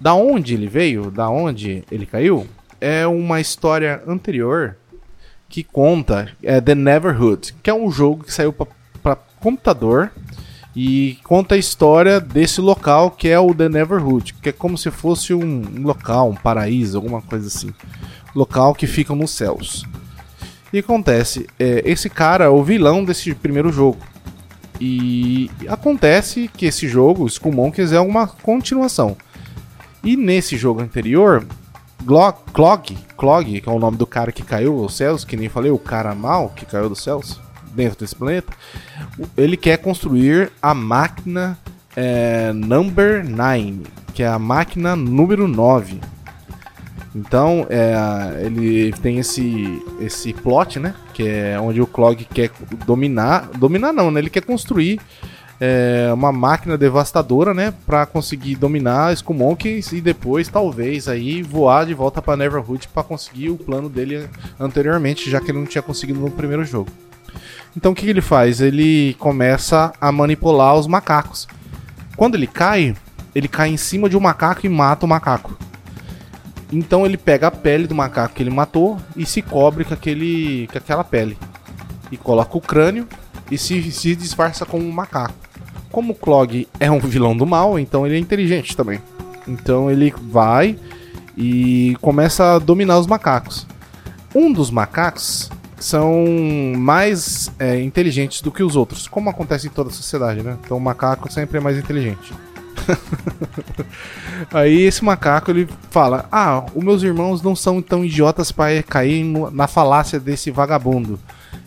Da 0.01 0.15
onde 0.15 0.55
ele 0.55 0.69
veio, 0.69 1.11
da 1.11 1.29
onde 1.29 1.83
ele 1.91 2.07
caiu, 2.07 2.47
é 2.81 3.05
uma 3.05 3.41
história 3.41 4.01
anterior 4.07 4.77
que 5.53 5.63
conta 5.63 6.33
é 6.43 6.63
The 6.63 6.75
Neverhood, 6.75 7.55
que 7.63 7.69
é 7.69 7.75
um 7.75 7.91
jogo 7.91 8.25
que 8.25 8.33
saiu 8.33 8.55
para 8.55 9.17
computador 9.39 10.11
e 10.75 11.19
conta 11.25 11.55
a 11.55 11.59
história 11.59 12.19
desse 12.19 12.59
local 12.59 13.11
que 13.11 13.29
é 13.29 13.39
o 13.39 13.55
The 13.55 13.69
Neverhood, 13.69 14.33
que 14.41 14.49
é 14.49 14.53
como 14.53 14.79
se 14.79 14.91
fosse 14.91 15.35
um 15.35 15.83
local, 15.83 16.31
um 16.31 16.35
paraíso, 16.35 16.97
alguma 16.97 17.21
coisa 17.21 17.49
assim. 17.49 17.71
Local 18.35 18.75
que 18.75 18.87
fica 18.87 19.15
nos 19.15 19.33
céus. 19.33 19.85
E 20.73 20.79
acontece, 20.79 21.47
é, 21.59 21.83
esse 21.85 22.09
cara 22.09 22.47
é 22.47 22.49
o 22.49 22.65
vilão 22.65 23.05
desse 23.05 23.35
primeiro 23.35 23.71
jogo. 23.71 23.99
E 24.81 25.51
acontece 25.69 26.49
que 26.49 26.65
esse 26.65 26.89
jogo, 26.89 27.27
Skull 27.27 27.53
Monkeys, 27.53 27.93
é 27.93 28.01
uma 28.01 28.27
continuação. 28.27 29.19
E 30.03 30.17
nesse 30.17 30.57
jogo 30.57 30.81
anterior, 30.81 31.47
Clog, 32.03 32.97
Clog, 33.17 33.61
que 33.61 33.69
é 33.69 33.73
o 33.73 33.79
nome 33.79 33.97
do 33.97 34.07
cara 34.07 34.33
que 34.33 34.43
caiu 34.43 34.83
dos 34.83 34.97
céus, 34.97 35.25
que 35.25 35.37
nem 35.37 35.49
falei, 35.49 35.71
o 35.71 35.79
cara 35.79 36.15
mal 36.15 36.51
que 36.51 36.67
caiu 36.67 36.89
dos 36.89 37.03
céus, 37.03 37.41
dentro 37.75 37.99
desse 37.99 38.15
planeta, 38.15 38.53
ele 39.37 39.57
quer 39.57 39.79
construir 39.79 40.53
a 40.61 40.75
máquina 40.75 41.59
é, 41.97 42.53
Number 42.53 43.29
9. 43.29 43.83
que 44.15 44.23
é 44.23 44.29
a 44.29 44.39
máquina 44.39 44.95
número 44.97 45.49
9. 45.49 46.01
Então, 47.15 47.67
é, 47.69 48.45
ele 48.45 48.93
tem 49.03 49.19
esse, 49.19 49.83
esse 50.01 50.33
plot, 50.33 50.79
né? 50.79 50.95
Que 51.13 51.29
é 51.29 51.61
onde 51.61 51.81
o 51.81 51.87
Clog 51.87 52.25
quer 52.25 52.51
dominar. 52.87 53.51
Dominar 53.59 53.93
não, 53.93 54.11
né? 54.11 54.21
Ele 54.21 54.31
quer 54.31 54.43
construir 54.43 54.99
é, 55.65 56.13
uma 56.13 56.33
máquina 56.33 56.77
devastadora, 56.77 57.55
né? 57.55 57.73
Pra 57.87 58.05
conseguir 58.05 58.57
dominar 58.57 59.13
Skull 59.13 59.37
Monkeys 59.37 59.93
e 59.93 60.01
depois, 60.01 60.49
talvez, 60.49 61.07
aí 61.07 61.41
voar 61.41 61.87
de 61.87 61.95
volta 61.95 62.21
pra 62.21 62.37
Neverhood 62.37 62.89
para 62.89 63.05
conseguir 63.05 63.51
o 63.51 63.57
plano 63.57 63.89
dele 63.89 64.29
anteriormente, 64.59 65.31
já 65.31 65.41
que 65.41 65.53
ele 65.53 65.61
não 65.61 65.67
tinha 65.67 65.81
conseguido 65.81 66.19
no 66.19 66.33
primeiro 66.33 66.65
jogo. 66.65 66.91
Então, 67.77 67.93
o 67.93 67.95
que, 67.95 68.03
que 68.03 68.11
ele 68.11 68.21
faz? 68.21 68.61
Ele 68.61 69.15
começa 69.21 69.93
a 70.01 70.11
manipular 70.11 70.75
os 70.75 70.89
macacos. 70.89 71.47
Quando 72.17 72.35
ele 72.35 72.49
cai, 72.49 72.97
ele 73.33 73.47
cai 73.47 73.69
em 73.69 73.77
cima 73.77 74.09
de 74.09 74.17
um 74.17 74.21
macaco 74.21 74.67
e 74.67 74.69
mata 74.69 75.07
o 75.07 75.09
macaco. 75.09 75.57
Então 76.73 77.07
ele 77.07 77.17
pega 77.17 77.47
a 77.47 77.51
pele 77.53 77.87
do 77.87 77.95
macaco 77.95 78.35
que 78.35 78.43
ele 78.43 78.51
matou 78.51 78.99
e 79.15 79.25
se 79.25 79.41
cobre 79.41 79.85
com, 79.85 79.95
aquele, 79.95 80.67
com 80.73 80.79
aquela 80.79 81.05
pele. 81.05 81.39
E 82.11 82.17
coloca 82.17 82.59
o 82.59 82.61
crânio 82.61 83.07
e 83.49 83.57
se, 83.57 83.93
se 83.93 84.17
disfarça 84.17 84.67
como 84.67 84.85
um 84.85 84.91
macaco. 84.91 85.52
Como 85.93 86.15
o 86.15 86.17
Clog 86.17 86.67
é 86.81 86.91
um 86.91 86.99
vilão 86.99 87.37
do 87.37 87.47
mal, 87.47 87.79
então 87.79 88.07
ele 88.07 88.17
é 88.17 88.19
inteligente 88.19 88.77
também. 88.77 89.01
Então 89.47 89.91
ele 89.91 90.13
vai 90.31 90.77
e 91.37 91.97
começa 92.01 92.55
a 92.55 92.59
dominar 92.59 92.99
os 92.99 93.07
macacos. 93.07 93.67
Um 94.35 94.53
dos 94.53 94.71
macacos 94.71 95.51
são 95.79 96.25
mais 96.77 97.51
é, 97.59 97.81
inteligentes 97.81 98.41
do 98.41 98.51
que 98.51 98.63
os 98.63 98.77
outros, 98.77 99.07
como 99.07 99.29
acontece 99.29 99.67
em 99.67 99.71
toda 99.71 99.91
a 99.91 99.93
sociedade, 99.93 100.43
né? 100.43 100.57
Então 100.65 100.77
o 100.77 100.81
macaco 100.81 101.31
sempre 101.31 101.59
é 101.59 101.61
mais 101.61 101.77
inteligente. 101.77 102.33
Aí 104.53 104.83
esse 104.83 105.05
macaco 105.05 105.51
ele 105.51 105.69
fala: 105.91 106.27
Ah, 106.31 106.65
os 106.75 106.83
meus 106.83 107.03
irmãos 107.03 107.43
não 107.43 107.55
são 107.55 107.83
tão 107.83 108.05
idiotas 108.05 108.51
para 108.51 108.83
cair 108.83 109.25
na 109.53 109.67
falácia 109.67 110.19
desse 110.19 110.51
vagabundo. 110.51 111.19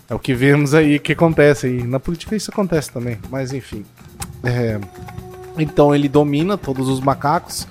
É 0.10 0.14
o 0.14 0.20
que 0.20 0.34
vemos 0.34 0.74
aí 0.74 1.00
que 1.00 1.14
acontece 1.14 1.68
aí. 1.68 1.84
Na 1.84 2.00
política 2.00 2.36
isso 2.36 2.52
acontece 2.52 2.92
também, 2.92 3.18
mas 3.30 3.54
enfim. 3.54 3.84
É... 4.46 4.80
Então 5.58 5.96
ele 5.96 6.08
domina 6.08 6.58
todos 6.58 6.88
os 6.88 7.00
macacos. 7.00 7.68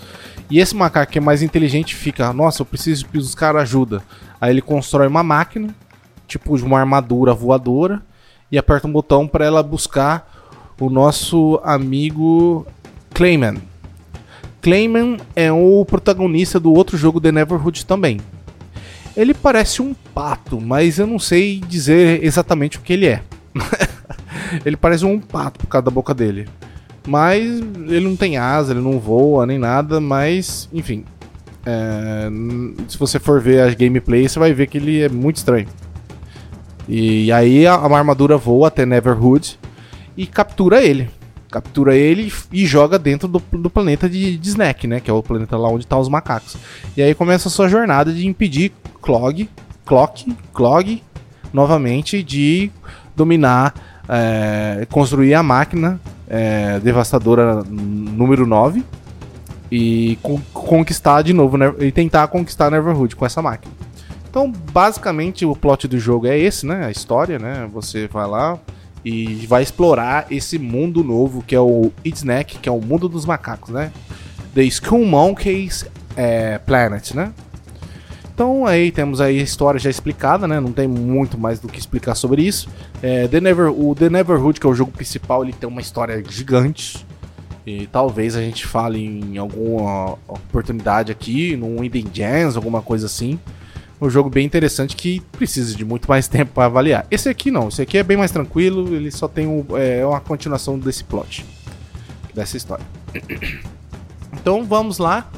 E 0.51 0.59
esse 0.59 0.75
macaco 0.75 1.13
que 1.13 1.19
é 1.19 1.21
mais 1.21 1.43
inteligente 1.43 1.95
fica: 1.95 2.33
Nossa, 2.33 2.63
eu 2.63 2.67
preciso 2.67 3.07
buscar 3.13 3.57
ajuda. 3.57 4.03
Aí 4.41 4.51
ele 4.51 4.61
constrói 4.61 5.07
uma 5.07 5.23
máquina, 5.23 5.75
tipo 6.27 6.57
de 6.57 6.65
uma 6.65 6.79
armadura 6.79 7.33
voadora, 7.33 8.03
e 8.51 8.59
aperta 8.59 8.87
um 8.87 8.93
botão 8.93 9.27
para 9.27 9.45
ela 9.45 9.63
buscar 9.63 10.31
o 10.79 10.91
nosso 10.91 11.61
amigo 11.65 12.67
Clayman. 13.15 13.57
Clayman 14.61 15.19
é 15.37 15.53
o 15.53 15.85
protagonista 15.85 16.59
do 16.59 16.73
outro 16.73 16.97
jogo 16.97 17.21
The 17.21 17.31
Neverhood 17.31 17.85
também. 17.87 18.21
Ele 19.17 19.33
parece 19.33 19.81
um 19.81 19.95
pato, 19.95 20.61
mas 20.61 20.99
eu 20.99 21.07
não 21.07 21.19
sei 21.19 21.61
dizer 21.61 22.25
exatamente 22.25 22.79
o 22.79 22.81
que 22.81 22.95
ele 22.95 23.07
é. 23.07 23.23
ele 24.65 24.77
parece 24.77 25.05
um 25.05 25.19
pato 25.21 25.59
por 25.59 25.67
causa 25.67 25.85
da 25.85 25.91
boca 25.91 26.15
dele. 26.15 26.49
Mas 27.07 27.43
ele 27.43 28.01
não 28.01 28.17
tem 28.17 28.37
asa, 28.37 28.73
ele 28.73 28.81
não 28.81 28.99
voa 28.99 29.47
nem 29.47 29.59
nada, 29.59 30.01
mas 30.01 30.69
enfim. 30.73 31.05
É, 31.67 32.29
se 32.89 32.99
você 32.99 33.19
for 33.19 33.41
ver 33.41 33.63
a 33.63 33.75
gameplay, 33.75 34.29
você 34.29 34.39
vai 34.39 34.53
ver 34.53 34.67
que 34.67 34.79
ele 34.79 35.03
é 35.03 35.09
muito 35.09 35.37
estranho. 35.37 35.67
E 36.89 37.33
aí 37.33 37.67
a, 37.67 37.75
a 37.75 37.97
armadura 37.97 38.37
voa 38.37 38.69
até 38.69 38.85
Neverhood 38.85 39.59
e 40.17 40.27
captura 40.27 40.83
ele 40.83 41.09
captura 41.55 41.95
ele 41.97 42.33
e 42.53 42.67
joga 42.67 42.99
dentro 42.99 43.29
do, 43.29 43.39
do 43.53 43.71
planeta 43.71 44.09
de, 44.11 44.37
de, 44.37 44.49
Snack, 44.49 44.89
né? 44.89 44.99
Que 44.99 45.09
é 45.09 45.15
o 45.15 45.23
planeta 45.23 45.57
lá 45.57 45.69
onde 45.69 45.85
estão 45.85 45.99
tá 45.99 46.03
os 46.03 46.09
macacos. 46.09 46.57
E 46.97 47.03
aí 47.03 47.15
começa 47.15 47.47
a 47.47 47.51
sua 47.51 47.69
jornada 47.69 48.13
de 48.13 48.27
impedir 48.27 48.73
Clog, 49.01 49.49
Clock, 49.87 50.37
Clog, 50.53 51.01
novamente, 51.53 52.25
de 52.25 52.73
dominar, 53.15 53.73
é, 54.09 54.87
construir 54.91 55.35
a 55.35 55.43
máquina 55.43 56.01
é, 56.29 56.79
devastadora 56.81 57.63
número 57.65 58.47
9 58.47 58.85
e 59.71 60.19
con 60.23 60.41
conquistar 60.53 61.23
de 61.23 61.33
novo, 61.33 61.59
e 61.81 61.91
tentar 61.91 62.29
conquistar 62.29 62.71
Neverhood 62.71 63.17
com 63.17 63.27
essa 63.27 63.43
máquina. 63.43 63.73
Então, 64.29 64.51
basicamente, 64.51 65.45
o 65.47 65.55
plot 65.55 65.87
do 65.87 65.99
jogo 65.99 66.27
é 66.27 66.37
esse, 66.37 66.67
né? 66.67 66.87
A 66.87 66.91
história, 66.91 67.39
né? 67.39 67.69
Você 67.73 68.09
vai 68.09 68.27
lá, 68.27 68.59
e 69.05 69.47
vai 69.47 69.63
explorar 69.63 70.27
esse 70.31 70.59
mundo 70.59 71.05
novo 71.05 71.43
que 71.43 71.55
é 71.55 71.61
o 71.61 71.93
Snack, 72.05 72.59
que 72.59 72.69
é 72.69 72.73
o 72.73 72.81
mundo 72.81 73.09
dos 73.09 73.27
macacos, 73.27 73.71
né? 73.71 73.93
The 74.55 74.63
Skull 74.63 75.05
Monkeys 75.05 75.87
é, 76.17 76.59
Planet, 76.59 77.13
né? 77.13 77.33
Então 78.35 78.67
aí 78.67 78.91
temos 78.91 79.21
aí 79.21 79.39
a 79.39 79.43
história 79.43 79.79
já 79.79 79.89
explicada, 79.89 80.49
né? 80.49 80.59
Não 80.59 80.73
tem 80.73 80.89
muito 80.89 81.39
mais 81.39 81.61
do 81.61 81.69
que 81.69 81.79
explicar 81.79 82.17
sobre 82.17 82.43
isso. 82.43 82.69
É, 83.01 83.29
The 83.29 83.41
Never, 83.41 83.71
o 83.71 83.95
The 83.95 84.11
Neverhood, 84.11 84.59
que 84.59 84.67
é 84.67 84.69
o 84.69 84.75
jogo 84.75 84.91
principal, 84.91 85.45
ele 85.45 85.53
tem 85.53 85.69
uma 85.69 85.81
história 85.81 86.23
gigante. 86.29 87.07
E 87.65 87.87
talvez 87.87 88.37
a 88.37 88.43
gente 88.43 88.67
fale 88.67 89.03
em 89.03 89.39
alguma 89.39 90.19
oportunidade 90.29 91.11
aqui, 91.11 91.57
num 91.57 91.83
Hidden 91.83 92.09
Gems, 92.13 92.57
alguma 92.57 92.83
coisa 92.83 93.07
assim 93.07 93.39
um 94.01 94.11
jogo 94.11 94.29
bem 94.29 94.45
interessante 94.45 94.97
que 94.97 95.21
precisa 95.33 95.75
de 95.75 95.85
muito 95.85 96.09
mais 96.09 96.29
tempo 96.29 96.53
para 96.53 96.67
avaliar. 96.67 97.07
Esse 97.11 97.29
aqui 97.29 97.51
não, 97.51 97.69
esse 97.69 97.83
aqui 97.83 97.99
é 97.99 98.03
bem 98.03 98.17
mais 98.17 98.31
tranquilo, 98.31 98.95
ele 98.95 99.11
só 99.11 99.29
tem 99.29 99.47
um, 99.47 99.65
é, 99.77 100.05
uma 100.05 100.21
continuação 100.21 100.79
desse 100.79 101.05
plot, 101.05 101.45
dessa 102.35 102.57
história. 102.57 102.85
Então 104.37 104.65
vamos 104.65 104.99
lá, 104.99 105.31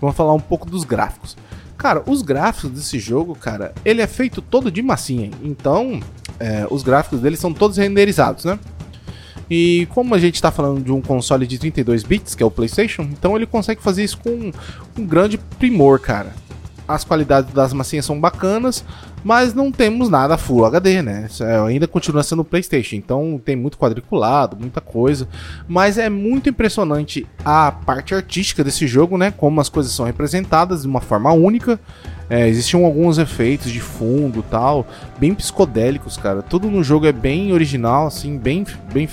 vamos 0.00 0.16
falar 0.16 0.32
um 0.32 0.40
pouco 0.40 0.70
dos 0.70 0.84
gráficos. 0.84 1.36
Cara, 1.84 2.02
os 2.06 2.22
gráficos 2.22 2.70
desse 2.70 2.98
jogo, 2.98 3.34
cara, 3.34 3.74
ele 3.84 4.00
é 4.00 4.06
feito 4.06 4.40
todo 4.40 4.70
de 4.70 4.80
massinha, 4.80 5.30
então 5.42 6.00
é, 6.40 6.66
os 6.70 6.82
gráficos 6.82 7.20
dele 7.20 7.36
são 7.36 7.52
todos 7.52 7.76
renderizados, 7.76 8.46
né? 8.46 8.58
E 9.50 9.86
como 9.90 10.14
a 10.14 10.18
gente 10.18 10.36
está 10.36 10.50
falando 10.50 10.82
de 10.82 10.90
um 10.90 11.02
console 11.02 11.46
de 11.46 11.58
32 11.58 12.02
bits, 12.02 12.34
que 12.34 12.42
é 12.42 12.46
o 12.46 12.50
PlayStation, 12.50 13.02
então 13.02 13.36
ele 13.36 13.44
consegue 13.44 13.82
fazer 13.82 14.02
isso 14.02 14.16
com 14.16 14.50
um 14.98 15.04
grande 15.04 15.36
primor, 15.36 16.00
cara 16.00 16.32
as 16.86 17.04
qualidades 17.04 17.52
das 17.52 17.72
massinhas 17.72 18.04
são 18.04 18.20
bacanas, 18.20 18.84
mas 19.22 19.54
não 19.54 19.72
temos 19.72 20.10
nada 20.10 20.36
Full 20.36 20.66
HD, 20.66 21.02
né? 21.02 21.28
É, 21.40 21.58
ainda 21.58 21.88
continua 21.88 22.22
sendo 22.22 22.44
PlayStation, 22.44 22.96
então 22.96 23.40
tem 23.42 23.56
muito 23.56 23.78
quadriculado, 23.78 24.56
muita 24.56 24.80
coisa, 24.80 25.26
mas 25.66 25.96
é 25.96 26.10
muito 26.10 26.48
impressionante 26.48 27.26
a 27.44 27.72
parte 27.72 28.14
artística 28.14 28.62
desse 28.62 28.86
jogo, 28.86 29.16
né? 29.16 29.30
Como 29.30 29.60
as 29.60 29.68
coisas 29.68 29.92
são 29.92 30.04
representadas 30.04 30.82
de 30.82 30.88
uma 30.88 31.00
forma 31.00 31.32
única. 31.32 31.80
É, 32.28 32.48
existiam 32.48 32.84
alguns 32.84 33.18
efeitos 33.18 33.70
de 33.70 33.80
fundo 33.80 34.42
tal, 34.42 34.86
bem 35.18 35.34
psicodélicos, 35.34 36.16
cara. 36.16 36.42
Tudo 36.42 36.70
no 36.70 36.82
jogo 36.82 37.06
é 37.06 37.12
bem 37.12 37.52
original, 37.52 38.06
assim, 38.06 38.38
bem, 38.38 38.66
bem, 38.92 39.08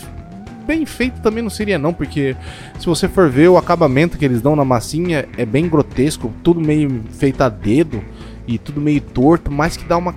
bem 0.65 0.85
feito 0.85 1.21
também 1.21 1.43
não 1.43 1.49
seria 1.49 1.77
não, 1.77 1.93
porque 1.93 2.35
se 2.79 2.85
você 2.85 3.07
for 3.07 3.29
ver 3.29 3.49
o 3.49 3.57
acabamento 3.57 4.17
que 4.17 4.25
eles 4.25 4.41
dão 4.41 4.55
na 4.55 4.65
massinha 4.65 5.27
é 5.37 5.45
bem 5.45 5.67
grotesco, 5.67 6.31
tudo 6.43 6.61
meio 6.61 7.01
feito 7.11 7.41
a 7.41 7.49
dedo 7.49 8.01
e 8.47 8.57
tudo 8.57 8.81
meio 8.81 9.01
torto, 9.01 9.51
mas 9.51 9.77
que 9.77 9.85
dá 9.85 9.97
uma 9.97 10.13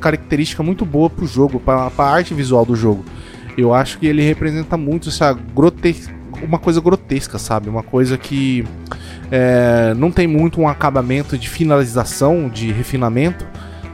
característica 0.00 0.62
muito 0.62 0.84
boa 0.84 1.08
pro 1.10 1.26
jogo, 1.26 1.60
para 1.60 1.90
a 1.96 2.02
arte 2.10 2.34
visual 2.34 2.64
do 2.64 2.74
jogo. 2.74 3.04
Eu 3.56 3.74
acho 3.74 3.98
que 3.98 4.06
ele 4.06 4.22
representa 4.22 4.76
muito 4.76 5.08
essa 5.08 5.32
grotesca, 5.32 6.14
uma 6.42 6.58
coisa 6.58 6.80
grotesca, 6.80 7.38
sabe? 7.38 7.68
Uma 7.68 7.82
coisa 7.82 8.16
que 8.16 8.64
é, 9.30 9.94
não 9.96 10.10
tem 10.10 10.26
muito 10.26 10.60
um 10.60 10.68
acabamento 10.68 11.36
de 11.36 11.48
finalização, 11.48 12.48
de 12.48 12.72
refinamento, 12.72 13.46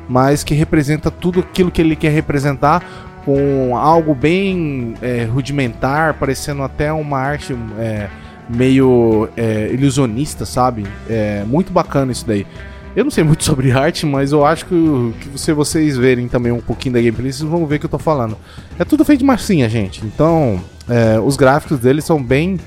mas 0.08 0.44
que 0.44 0.54
representa 0.54 1.10
tudo 1.10 1.40
aquilo 1.40 1.70
que 1.70 1.80
ele 1.80 1.96
quer 1.96 2.10
representar 2.10 3.13
com 3.24 3.76
algo 3.76 4.14
bem 4.14 4.94
é, 5.00 5.24
rudimentar, 5.24 6.14
parecendo 6.14 6.62
até 6.62 6.92
uma 6.92 7.18
arte 7.18 7.56
é, 7.78 8.08
meio 8.48 9.28
é, 9.36 9.70
ilusionista, 9.72 10.44
sabe? 10.44 10.84
É 11.08 11.44
muito 11.44 11.72
bacana 11.72 12.12
isso 12.12 12.26
daí. 12.26 12.46
Eu 12.94 13.04
não 13.04 13.10
sei 13.10 13.24
muito 13.24 13.42
sobre 13.44 13.72
arte, 13.72 14.06
mas 14.06 14.32
eu 14.32 14.44
acho 14.44 14.66
que, 14.66 15.14
que 15.20 15.38
se 15.38 15.52
vocês 15.52 15.96
verem 15.96 16.28
também 16.28 16.52
um 16.52 16.60
pouquinho 16.60 16.94
da 16.94 17.00
gameplay, 17.00 17.32
vocês 17.32 17.48
vão 17.48 17.66
ver 17.66 17.76
o 17.76 17.80
que 17.80 17.86
eu 17.86 17.90
tô 17.90 17.98
falando. 17.98 18.36
É 18.78 18.84
tudo 18.84 19.04
feito 19.04 19.20
de 19.20 19.24
massinha, 19.24 19.68
gente. 19.68 20.04
Então, 20.04 20.60
é, 20.88 21.18
os 21.18 21.36
gráficos 21.36 21.78
deles 21.78 22.04
são 22.04 22.22
bem 22.22 22.58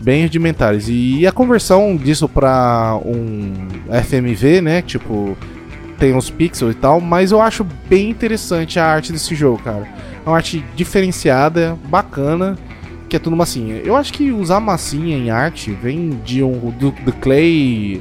bem 0.00 0.22
rudimentares. 0.22 0.86
E 0.88 1.26
a 1.26 1.32
conversão 1.32 1.96
disso 1.96 2.28
para 2.28 2.98
um 3.04 3.52
FMV, 4.04 4.60
né? 4.60 4.80
Tipo, 4.80 5.36
tem 5.98 6.14
uns 6.14 6.30
pixels 6.30 6.74
e 6.74 6.78
tal, 6.78 7.00
mas 7.00 7.32
eu 7.32 7.40
acho 7.40 7.64
bem 7.88 8.10
interessante 8.10 8.78
a 8.78 8.86
arte 8.86 9.12
desse 9.12 9.34
jogo, 9.34 9.60
cara. 9.62 9.86
É 10.24 10.28
uma 10.28 10.36
arte 10.36 10.64
diferenciada, 10.76 11.76
bacana, 11.86 12.56
que 13.08 13.16
é 13.16 13.18
tudo 13.18 13.36
massinha. 13.36 13.76
Eu 13.76 13.96
acho 13.96 14.12
que 14.12 14.30
usar 14.30 14.60
massinha 14.60 15.16
em 15.16 15.30
arte 15.30 15.72
vem 15.72 16.10
de 16.24 16.42
um 16.42 16.70
do, 16.70 16.90
do 16.90 17.12
Clay. 17.14 18.00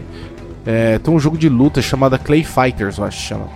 É, 0.65 0.99
tem 0.99 1.13
um 1.13 1.19
jogo 1.19 1.37
de 1.37 1.49
luta 1.49 1.81
chamado 1.81 2.17
Clay 2.19 2.43
Fighters, 2.43 2.97
eu 2.97 3.05
acho 3.05 3.17
que 3.17 3.23
chama. 3.23 3.47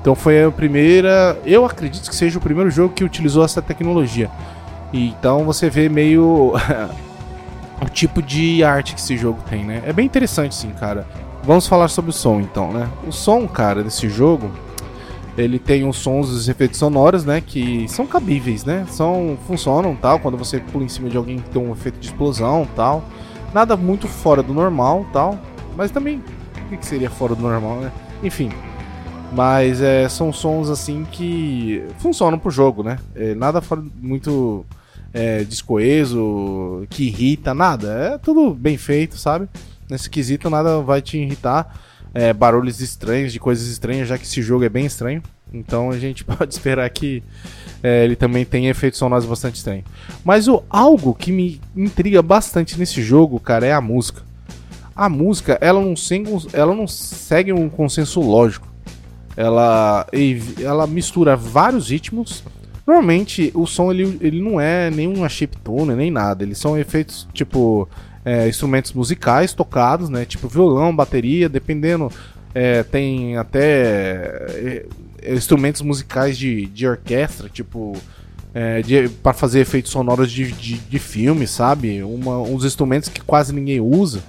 Então 0.00 0.14
foi 0.14 0.44
a 0.44 0.50
primeira. 0.50 1.38
Eu 1.44 1.64
acredito 1.64 2.08
que 2.08 2.16
seja 2.16 2.38
o 2.38 2.42
primeiro 2.42 2.70
jogo 2.70 2.94
que 2.94 3.04
utilizou 3.04 3.44
essa 3.44 3.60
tecnologia. 3.60 4.30
Então 4.92 5.44
você 5.44 5.68
vê 5.68 5.88
meio. 5.88 6.54
o 7.80 7.88
tipo 7.88 8.22
de 8.22 8.62
arte 8.62 8.94
que 8.94 9.00
esse 9.00 9.16
jogo 9.16 9.40
tem, 9.50 9.64
né? 9.64 9.82
É 9.84 9.92
bem 9.92 10.06
interessante, 10.06 10.54
sim, 10.54 10.70
cara. 10.70 11.06
Vamos 11.44 11.66
falar 11.66 11.88
sobre 11.88 12.10
o 12.10 12.14
som, 12.14 12.40
então, 12.40 12.72
né? 12.72 12.88
O 13.06 13.10
som, 13.10 13.48
cara, 13.48 13.82
desse 13.82 14.08
jogo, 14.08 14.50
ele 15.36 15.58
tem 15.58 15.88
os 15.88 15.96
sons 15.96 16.28
os 16.28 16.48
efeitos 16.48 16.78
sonoros, 16.78 17.24
né? 17.24 17.40
Que 17.40 17.88
são 17.88 18.06
cabíveis, 18.06 18.64
né? 18.64 18.86
São, 18.88 19.36
funcionam, 19.46 19.96
tal. 19.96 20.20
Quando 20.20 20.36
você 20.36 20.60
pula 20.60 20.84
em 20.84 20.88
cima 20.88 21.08
de 21.08 21.16
alguém 21.16 21.38
tem 21.38 21.60
um 21.60 21.72
efeito 21.72 21.98
de 21.98 22.06
explosão, 22.06 22.68
tal. 22.76 23.04
Nada 23.52 23.76
muito 23.76 24.06
fora 24.06 24.42
do 24.42 24.54
normal, 24.54 25.04
tal. 25.12 25.38
Mas 25.76 25.90
também, 25.90 26.22
o 26.70 26.76
que 26.76 26.86
seria 26.86 27.10
fora 27.10 27.34
do 27.34 27.42
normal, 27.42 27.80
né? 27.80 27.92
Enfim, 28.22 28.50
mas 29.32 29.80
é, 29.80 30.08
são 30.08 30.32
sons 30.32 30.68
assim 30.68 31.04
que 31.10 31.82
funcionam 31.98 32.38
pro 32.38 32.50
jogo, 32.50 32.82
né? 32.82 32.98
É, 33.16 33.34
nada 33.34 33.60
fora 33.60 33.82
muito 34.00 34.64
é, 35.12 35.42
descoeso, 35.42 36.86
que 36.88 37.04
irrita, 37.04 37.52
nada. 37.52 38.12
É 38.14 38.18
tudo 38.18 38.54
bem 38.54 38.76
feito, 38.76 39.16
sabe? 39.16 39.48
Nesse 39.92 40.08
quesito 40.08 40.48
nada 40.48 40.80
vai 40.80 41.02
te 41.02 41.18
irritar. 41.18 41.78
É, 42.14 42.32
barulhos 42.32 42.80
estranhos, 42.80 43.32
de 43.32 43.38
coisas 43.38 43.68
estranhas, 43.68 44.08
já 44.08 44.18
que 44.18 44.24
esse 44.24 44.42
jogo 44.42 44.64
é 44.64 44.68
bem 44.68 44.86
estranho. 44.86 45.22
Então 45.52 45.90
a 45.90 45.98
gente 45.98 46.24
pode 46.26 46.52
esperar 46.52 46.88
que 46.90 47.22
é, 47.82 48.04
ele 48.04 48.16
também 48.16 48.44
tenha 48.44 48.70
efeitos 48.70 48.98
sonoros 48.98 49.26
bastante 49.26 49.56
estranhos. 49.56 49.84
Mas 50.24 50.48
o, 50.48 50.62
algo 50.68 51.14
que 51.14 51.30
me 51.30 51.60
intriga 51.76 52.22
bastante 52.22 52.78
nesse 52.78 53.02
jogo, 53.02 53.38
cara, 53.38 53.66
é 53.66 53.72
a 53.72 53.80
música. 53.80 54.22
A 54.96 55.08
música, 55.08 55.58
ela 55.60 55.80
não 55.80 55.94
segue, 55.94 56.30
ela 56.52 56.74
não 56.74 56.86
segue 56.86 57.52
um 57.52 57.68
consenso 57.68 58.20
lógico. 58.20 58.66
Ela, 59.36 60.06
ela 60.62 60.86
mistura 60.86 61.36
vários 61.36 61.88
ritmos 61.88 62.44
Normalmente 62.86 63.52
o 63.54 63.66
som 63.66 63.92
ele, 63.92 64.18
ele 64.20 64.42
não 64.42 64.60
é 64.60 64.90
nenhuma 64.90 65.28
chiptune 65.28 65.94
nem 65.94 66.10
nada, 66.10 66.42
eles 66.42 66.58
são 66.58 66.76
efeitos 66.76 67.28
tipo 67.32 67.88
é, 68.24 68.48
instrumentos 68.48 68.92
musicais 68.92 69.52
tocados, 69.52 70.08
né? 70.08 70.24
Tipo 70.24 70.48
violão, 70.48 70.94
bateria, 70.94 71.48
dependendo. 71.48 72.10
É, 72.54 72.82
tem 72.82 73.36
até 73.36 74.86
é, 75.24 75.34
instrumentos 75.34 75.82
musicais 75.82 76.36
de, 76.36 76.66
de 76.66 76.86
orquestra, 76.86 77.48
tipo. 77.48 77.96
É, 78.54 78.82
para 79.22 79.32
fazer 79.32 79.60
efeitos 79.60 79.90
sonoros 79.90 80.30
de, 80.30 80.52
de, 80.52 80.76
de 80.76 80.98
filme, 80.98 81.46
sabe? 81.46 82.02
Uma, 82.02 82.38
uns 82.42 82.66
instrumentos 82.66 83.08
que 83.08 83.22
quase 83.22 83.50
ninguém 83.50 83.80
usa. 83.80 84.22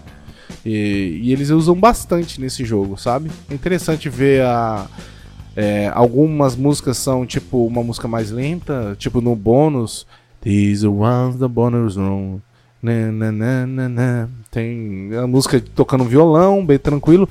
E, 0.66 1.20
e, 1.22 1.34
eles 1.34 1.50
usam 1.50 1.76
bastante 1.76 2.40
nesse 2.40 2.64
jogo, 2.64 2.98
sabe? 2.98 3.30
É 3.50 3.54
interessante 3.54 4.08
ver 4.08 4.44
a, 4.44 4.88
é, 5.58 5.92
algumas 5.94 6.56
músicas 6.56 6.98
são 6.98 7.26
tipo 7.26 7.66
uma 7.66 7.84
música 7.84 8.08
mais 8.08 8.32
lenta, 8.32 8.96
tipo 8.98 9.20
no 9.20 9.36
bônus. 9.36 10.08
These 10.42 10.86
are 10.86 10.96
ones 10.96 11.38
the 11.38 11.48
bonus 11.48 11.96
room. 11.96 12.40
Na, 12.84 13.32
na, 13.32 13.66
na, 13.66 13.90
na, 13.90 14.30
Tem 14.52 15.10
a 15.16 15.26
música 15.26 15.64
tocando 15.74 16.04
violão, 16.04 16.66
bem 16.66 16.78
tranquilo. 16.78 17.30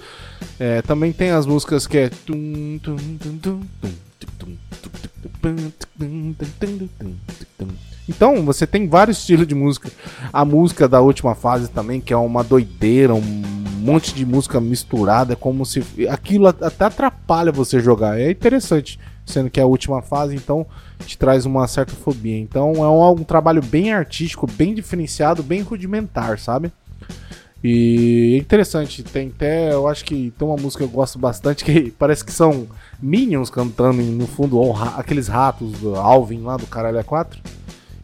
É, 0.59 0.81
também 0.81 1.13
tem 1.13 1.31
as 1.31 1.45
músicas 1.45 1.87
que 1.87 1.99
é. 1.99 2.11
Então, 8.09 8.43
você 8.47 8.67
tem 8.67 8.89
vários 8.89 9.19
estilos 9.19 9.47
de 9.47 9.55
música. 9.55 9.91
A 10.33 10.43
música 10.43 10.89
da 10.89 11.03
última 11.03 11.35
fase 11.35 11.69
também, 11.69 12.01
que 12.01 12.15
é 12.15 12.17
uma 12.17 12.43
doideira, 12.43 13.15
um 13.15 13.21
monte 13.21 14.15
de 14.15 14.25
música 14.25 14.59
misturada, 14.59 15.35
é 15.35 15.37
como 15.37 15.67
se 15.67 15.85
aquilo 16.09 16.47
até 16.47 16.87
atrapalha 16.87 17.53
você 17.53 17.79
jogar. 17.79 18.19
É 18.19 18.31
interessante, 18.31 18.99
sendo 19.27 19.51
que 19.51 19.61
é 19.61 19.63
a 19.63 19.67
última 19.67 20.01
fase, 20.01 20.35
então 20.35 20.67
te 21.07 21.19
traz 21.19 21.45
uma 21.47 21.67
certa 21.67 21.93
fobia. 21.93 22.39
Então 22.39 22.75
é 22.77 22.89
um, 22.89 23.11
um 23.11 23.25
trabalho 23.25 23.63
bem 23.63 23.93
artístico, 23.93 24.47
bem 24.47 24.75
diferenciado, 24.75 25.43
bem 25.43 25.63
rudimentar, 25.63 26.39
sabe? 26.39 26.73
E 27.65 28.35
é 28.35 28.39
interessante, 28.39 29.05
tem 29.05 29.29
até, 29.29 29.73
eu 29.73 29.87
acho 29.87 30.05
que 30.05 30.33
tem 30.37 30.49
uma 30.49 30.57
música 30.57 30.85
que 30.85 30.91
eu 30.91 30.95
gosto 30.95 31.17
bastante, 31.19 31.65
que 31.65 31.93
parece 31.97 32.25
que 32.25 32.33
são 32.33 32.67
Minions 33.01 33.51
cantando 33.51 34.03
no 34.03 34.27
fundo, 34.27 34.59
ou 34.59 34.77
aqueles 34.77 35.29
ratos 35.29 35.73
do 35.79 35.95
Alvin 35.95 36.43
lá 36.43 36.57
do 36.57 36.67
Caralho 36.67 36.99
A4. 36.99 37.39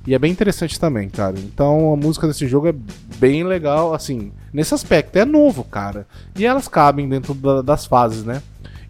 E 0.06 0.14
é 0.14 0.18
bem 0.18 0.30
interessante 0.30 0.78
também, 0.78 1.08
cara. 1.08 1.34
Então 1.38 1.92
a 1.92 1.96
música 1.96 2.26
desse 2.26 2.46
jogo 2.46 2.68
é 2.68 2.74
bem 3.18 3.44
legal, 3.44 3.92
assim, 3.92 4.32
nesse 4.52 4.72
aspecto. 4.72 5.16
É 5.16 5.24
novo, 5.24 5.64
cara. 5.64 6.06
E 6.36 6.46
elas 6.46 6.68
cabem 6.68 7.08
dentro 7.08 7.34
da, 7.34 7.60
das 7.60 7.84
fases, 7.84 8.24
né? 8.24 8.40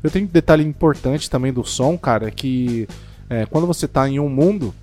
Eu 0.02 0.10
tenho 0.10 0.26
um 0.26 0.30
detalhe 0.30 0.62
importante 0.62 1.28
também 1.28 1.52
do 1.52 1.64
som, 1.64 1.98
cara, 1.98 2.30
que 2.30 2.86
é, 3.28 3.46
quando 3.46 3.66
você 3.66 3.86
tá 3.86 4.08
em 4.08 4.18
um 4.18 4.28
mundo, 4.28 4.74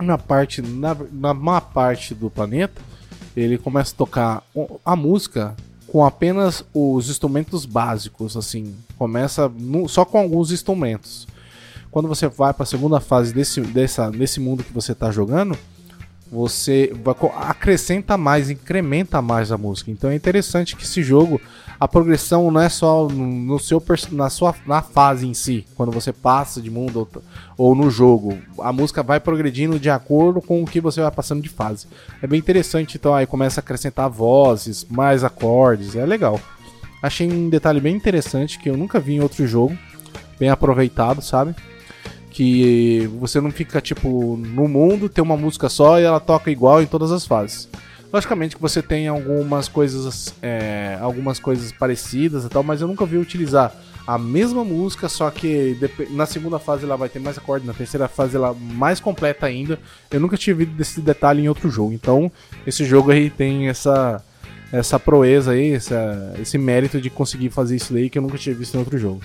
na 0.00 0.18
parte, 0.18 0.62
na, 0.62 0.96
na 1.12 1.34
má 1.34 1.60
parte 1.60 2.14
do 2.14 2.30
planeta, 2.30 2.80
ele 3.36 3.58
começa 3.58 3.94
a 3.94 3.96
tocar 3.96 4.42
a 4.84 4.96
música 4.96 5.54
com 5.86 6.04
apenas 6.04 6.64
os 6.74 7.08
instrumentos 7.08 7.64
básicos, 7.64 8.36
assim. 8.36 8.74
Começa 8.96 9.48
no, 9.48 9.88
só 9.88 10.04
com 10.04 10.18
alguns 10.18 10.50
instrumentos 10.52 11.26
quando 11.90 12.08
você 12.08 12.28
vai 12.28 12.52
para 12.52 12.62
a 12.62 12.66
segunda 12.66 13.00
fase 13.00 13.32
desse, 13.32 13.60
dessa, 13.60 14.10
desse 14.10 14.40
mundo 14.40 14.62
que 14.62 14.72
você 14.72 14.92
está 14.92 15.10
jogando, 15.10 15.56
você 16.30 16.92
vai, 17.02 17.14
acrescenta 17.48 18.16
mais, 18.16 18.50
incrementa 18.50 19.22
mais 19.22 19.50
a 19.50 19.58
música. 19.58 19.90
Então 19.90 20.10
é 20.10 20.14
interessante 20.14 20.76
que 20.76 20.84
esse 20.84 21.02
jogo, 21.02 21.40
a 21.80 21.86
progressão 21.86 22.50
não 22.50 22.60
é 22.60 22.68
só 22.68 23.06
no 23.08 23.58
seu 23.58 23.82
na 24.10 24.28
sua 24.28 24.54
na 24.66 24.82
fase 24.82 25.26
em 25.26 25.34
si, 25.34 25.64
quando 25.76 25.92
você 25.92 26.12
passa 26.12 26.60
de 26.60 26.70
mundo 26.70 27.00
ou, 27.00 27.22
ou 27.56 27.74
no 27.74 27.90
jogo, 27.90 28.38
a 28.60 28.72
música 28.72 29.02
vai 29.02 29.20
progredindo 29.20 29.78
de 29.78 29.88
acordo 29.88 30.40
com 30.42 30.62
o 30.62 30.66
que 30.66 30.80
você 30.80 31.00
vai 31.00 31.10
passando 31.10 31.42
de 31.42 31.48
fase. 31.48 31.86
É 32.22 32.26
bem 32.26 32.38
interessante, 32.38 32.96
então 32.96 33.14
aí 33.14 33.26
começa 33.26 33.60
a 33.60 33.62
acrescentar 33.62 34.10
vozes, 34.10 34.84
mais 34.90 35.22
acordes, 35.22 35.94
é 35.94 36.04
legal. 36.04 36.40
Achei 37.02 37.30
um 37.30 37.48
detalhe 37.48 37.80
bem 37.80 37.94
interessante 37.94 38.58
que 38.58 38.68
eu 38.68 38.76
nunca 38.76 38.98
vi 38.98 39.14
em 39.14 39.20
outro 39.20 39.46
jogo, 39.46 39.78
bem 40.38 40.50
aproveitado, 40.50 41.22
sabe? 41.22 41.54
que 42.30 43.10
você 43.18 43.40
não 43.40 43.50
fica 43.50 43.80
tipo 43.80 44.36
no 44.36 44.68
mundo, 44.68 45.08
tem 45.08 45.24
uma 45.24 45.36
música 45.36 45.68
só 45.68 45.98
e 45.98 46.04
ela 46.04 46.20
toca 46.20 46.52
igual 46.52 46.80
em 46.80 46.86
todas 46.86 47.10
as 47.10 47.26
fases. 47.26 47.68
Logicamente 48.12 48.56
que 48.56 48.62
você 48.62 48.80
tem 48.80 49.06
algumas 49.06 49.68
coisas, 49.68 50.34
é, 50.40 50.96
algumas 51.00 51.38
coisas 51.38 51.70
parecidas 51.72 52.44
e 52.44 52.48
tal, 52.48 52.62
mas 52.62 52.80
eu 52.80 52.88
nunca 52.88 53.04
vi 53.04 53.18
utilizar 53.18 53.74
a 54.06 54.16
mesma 54.16 54.64
música, 54.64 55.06
só 55.06 55.30
que 55.30 55.76
na 56.10 56.24
segunda 56.24 56.58
fase 56.58 56.84
ela 56.84 56.96
vai 56.96 57.10
ter 57.10 57.18
mais 57.18 57.36
acorde, 57.36 57.66
na 57.66 57.74
terceira 57.74 58.08
fase 58.08 58.36
ela 58.36 58.54
mais 58.54 58.98
completa 58.98 59.44
ainda. 59.44 59.78
Eu 60.10 60.20
nunca 60.20 60.38
tive 60.38 60.64
desse 60.64 61.02
detalhe 61.02 61.42
em 61.42 61.48
outro 61.48 61.70
jogo. 61.70 61.92
Então, 61.92 62.32
esse 62.66 62.86
jogo 62.86 63.10
aí 63.10 63.28
tem 63.28 63.68
essa 63.68 64.24
essa 64.72 64.98
proeza 64.98 65.52
aí, 65.52 65.72
essa, 65.72 66.34
esse 66.40 66.58
mérito 66.58 67.00
de 67.00 67.08
conseguir 67.08 67.50
fazer 67.50 67.76
isso 67.76 67.94
aí 67.94 68.10
que 68.10 68.18
eu 68.18 68.22
nunca 68.22 68.36
tinha 68.36 68.54
visto 68.54 68.74
em 68.74 68.78
outro 68.78 68.98
jogo. 68.98 69.20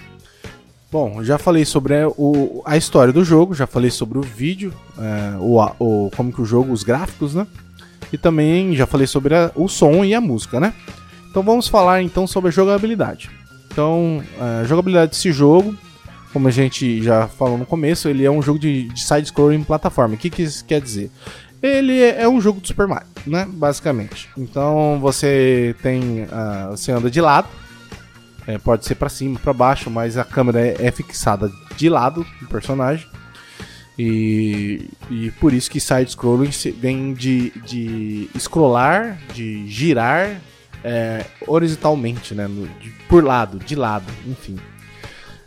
Bom, 0.92 1.24
já 1.24 1.38
falei 1.38 1.66
sobre 1.66 1.96
o, 2.18 2.62
a 2.66 2.78
história 2.78 3.12
do 3.12 3.26
jogo, 3.26 3.54
já 3.54 3.66
falei 3.66 3.90
sobre 3.90 4.18
o 4.18 4.22
vídeo, 4.22 4.74
é, 4.98 5.38
o, 5.40 5.60
o, 5.80 6.12
como 6.16 6.32
que 6.32 6.42
o 6.42 6.46
jogo, 6.46 6.72
os 6.72 6.84
gráficos, 6.84 7.34
né? 7.34 7.48
E 8.14 8.18
também 8.18 8.76
já 8.76 8.86
falei 8.86 9.08
sobre 9.08 9.36
a, 9.36 9.52
o 9.56 9.68
som 9.68 10.06
e 10.06 10.14
a 10.14 10.22
música, 10.22 10.60
né? 10.60 10.74
Então 11.30 11.44
vamos 11.44 11.68
falar 11.68 12.02
então 12.02 12.26
sobre 12.26 12.50
a 12.50 12.52
jogabilidade. 12.52 13.30
Então, 13.72 14.24
é, 14.40 14.62
a 14.62 14.64
jogabilidade 14.64 15.12
desse 15.12 15.32
jogo, 15.32 15.76
como 16.32 16.48
a 16.48 16.52
gente 16.52 17.02
já 17.02 17.28
falou 17.28 17.58
no 17.58 17.66
começo, 17.66 18.08
ele 18.08 18.24
é 18.24 18.30
um 18.30 18.42
jogo 18.42 18.60
de, 18.60 18.88
de 18.90 19.04
side-scrolling 19.04 19.64
plataforma. 19.64 20.14
O 20.14 20.18
que, 20.18 20.30
que 20.30 20.44
isso 20.44 20.64
quer 20.64 20.80
dizer? 20.80 21.10
Ele 21.62 22.00
é, 22.00 22.22
é 22.22 22.30
um 22.30 22.40
jogo 22.40 22.62
de 22.62 22.68
Super 22.68 22.88
Mario, 22.88 23.08
né? 23.26 23.48
Basicamente. 23.52 24.30
Então 24.38 25.00
você 25.02 25.76
tem. 25.82 26.24
Uh, 26.24 26.72
você 26.72 26.92
anda 26.92 27.10
de 27.10 27.20
lado 27.20 27.48
é, 28.48 28.58
pode 28.58 28.86
ser 28.86 28.96
para 28.96 29.10
cima, 29.10 29.40
para 29.40 29.54
baixo, 29.54 29.90
mas 29.90 30.18
a 30.18 30.24
câmera 30.24 30.60
é, 30.60 30.76
é, 30.80 30.92
fixada 30.92 31.52
de 31.76 31.90
lado 31.90 32.26
do 32.42 32.48
personagem. 32.48 33.08
E, 33.98 34.90
e 35.10 35.32
por 35.40 35.54
isso 35.54 35.70
que 35.70 35.80
side-scrolling 35.80 36.50
vem 36.80 37.14
de, 37.14 37.52
de 37.66 38.30
scrollar, 38.40 39.20
de 39.34 39.68
girar 39.68 40.42
é, 40.84 41.26
horizontalmente, 41.48 42.34
né? 42.34 42.48
No, 42.48 42.68
de, 42.80 42.90
por 43.08 43.24
lado, 43.24 43.60
de 43.60 43.76
lado, 43.76 44.06
enfim. 44.28 44.58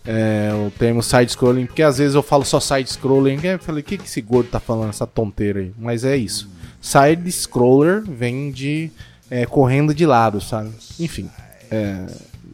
É, 0.05 0.51
o 0.55 0.71
termo 0.71 1.03
side-scrolling, 1.03 1.67
porque 1.67 1.83
às 1.83 1.99
vezes 1.99 2.15
eu 2.15 2.23
falo 2.23 2.45
só 2.45 2.61
side-scrolling, 2.61 3.41
eu 3.43 3.59
falei, 3.59 3.83
o 3.83 3.85
que, 3.85 3.99
que 3.99 4.05
esse 4.05 4.21
gordo 4.21 4.49
tá 4.49 4.61
falando, 4.61 4.91
essa 4.91 5.07
tonteira 5.07 5.61
aí? 5.61 5.73
Mas 5.77 6.05
é 6.05 6.17
isso. 6.17 6.49
Side-scroller 6.81 8.03
vem 8.03 8.53
de 8.53 8.91
é, 9.29 9.45
correndo 9.45 9.93
de 9.93 10.07
lado, 10.07 10.41
sabe? 10.41 10.71
Enfim. 11.01 11.29
É, 11.69 12.07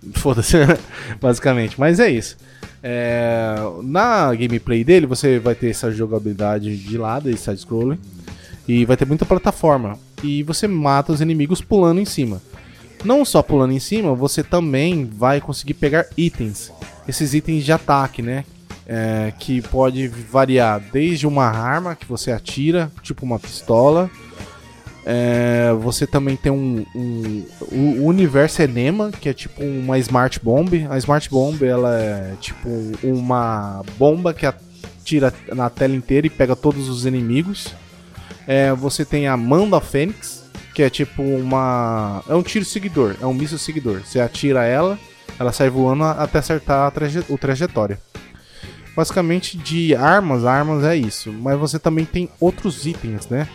Foda-se, 0.14 0.57
basicamente. 1.20 1.78
Mas 1.78 2.00
é 2.00 2.11
isso. 2.11 2.37
É, 2.83 3.55
na 3.83 4.35
gameplay 4.35 4.83
dele, 4.83 5.07
você 5.07 5.38
vai 5.38 5.55
ter 5.55 5.71
essa 5.71 5.90
jogabilidade 5.92 6.77
de 6.77 6.99
lado 6.99 7.31
e 7.31 7.37
side-scrolling. 7.37 7.99
E 8.66 8.85
vai 8.85 8.97
ter 8.97 9.07
muita 9.07 9.25
plataforma. 9.25 9.99
E 10.23 10.42
você 10.42 10.66
mata 10.66 11.12
os 11.12 11.21
inimigos 11.21 11.61
pulando 11.61 12.01
em 12.01 12.05
cima. 12.05 12.40
Não 13.05 13.25
só 13.25 13.42
pulando 13.42 13.73
em 13.73 13.81
cima, 13.81 14.14
você 14.14 14.42
também 14.42 15.05
vai 15.05 15.40
conseguir 15.40 15.75
pegar 15.75 16.07
itens. 16.16 16.73
Esses 17.07 17.35
itens 17.35 17.64
de 17.64 17.73
ataque, 17.73 18.23
né? 18.23 18.45
É, 18.87 19.33
que 19.38 19.62
pode 19.62 20.09
variar 20.09 20.81
desde 20.92 21.27
uma 21.27 21.45
arma 21.45 21.95
que 21.95 22.07
você 22.07 22.33
atira, 22.33 22.90
tipo 23.01 23.25
uma 23.25 23.38
pistola, 23.38 24.11
É, 25.05 25.73
você 25.81 26.07
também 26.07 26.37
tem 26.37 26.53
um, 26.53 26.85
um, 26.95 27.45
o 27.73 28.07
universo 28.07 28.62
enema, 28.62 29.11
que 29.11 29.29
é 29.29 29.33
tipo 29.33 29.62
uma 29.62 29.99
Smart 29.99 30.38
Bomb. 30.41 30.87
A 30.88 30.97
Smart 30.99 31.29
Bomb 31.29 31.62
ela 31.65 31.99
é 31.99 32.35
tipo 32.41 32.69
uma 33.03 33.83
bomba 33.99 34.33
que 34.33 34.47
atira 34.47 35.35
na 35.55 35.69
tela 35.69 35.95
inteira 35.95 36.27
e 36.27 36.31
pega 36.31 36.55
todos 36.55 36.88
os 36.88 37.05
inimigos. 37.05 37.75
É, 38.47 38.73
você 38.73 39.05
tem 39.05 39.27
a 39.27 39.37
Manda 39.37 39.81
Fênix, 39.81 40.45
que 40.75 40.83
é 40.83 40.91
tipo 40.91 41.23
uma. 41.23 42.23
É 42.29 42.35
um 42.35 42.43
tiro 42.43 42.65
seguidor, 42.65 43.17
é 43.21 43.27
um 43.27 43.35
míssil 43.35 43.59
seguidor. 43.59 44.03
Você 44.05 44.21
atira 44.21 44.65
ela, 44.65 44.99
ela 45.38 45.53
sai 45.53 45.69
voando 45.69 46.05
até 46.05 46.38
acertar 46.38 46.87
a 46.87 46.91
traje... 46.91 47.25
o 47.29 47.37
trajetória. 47.37 48.01
Basicamente, 48.95 49.57
de 49.57 49.95
armas, 49.95 50.45
armas 50.45 50.85
é 50.85 50.95
isso. 50.95 51.33
Mas 51.33 51.59
você 51.59 51.79
também 51.79 52.05
tem 52.05 52.29
outros 52.38 52.87
itens, 52.87 53.27
né? 53.29 53.49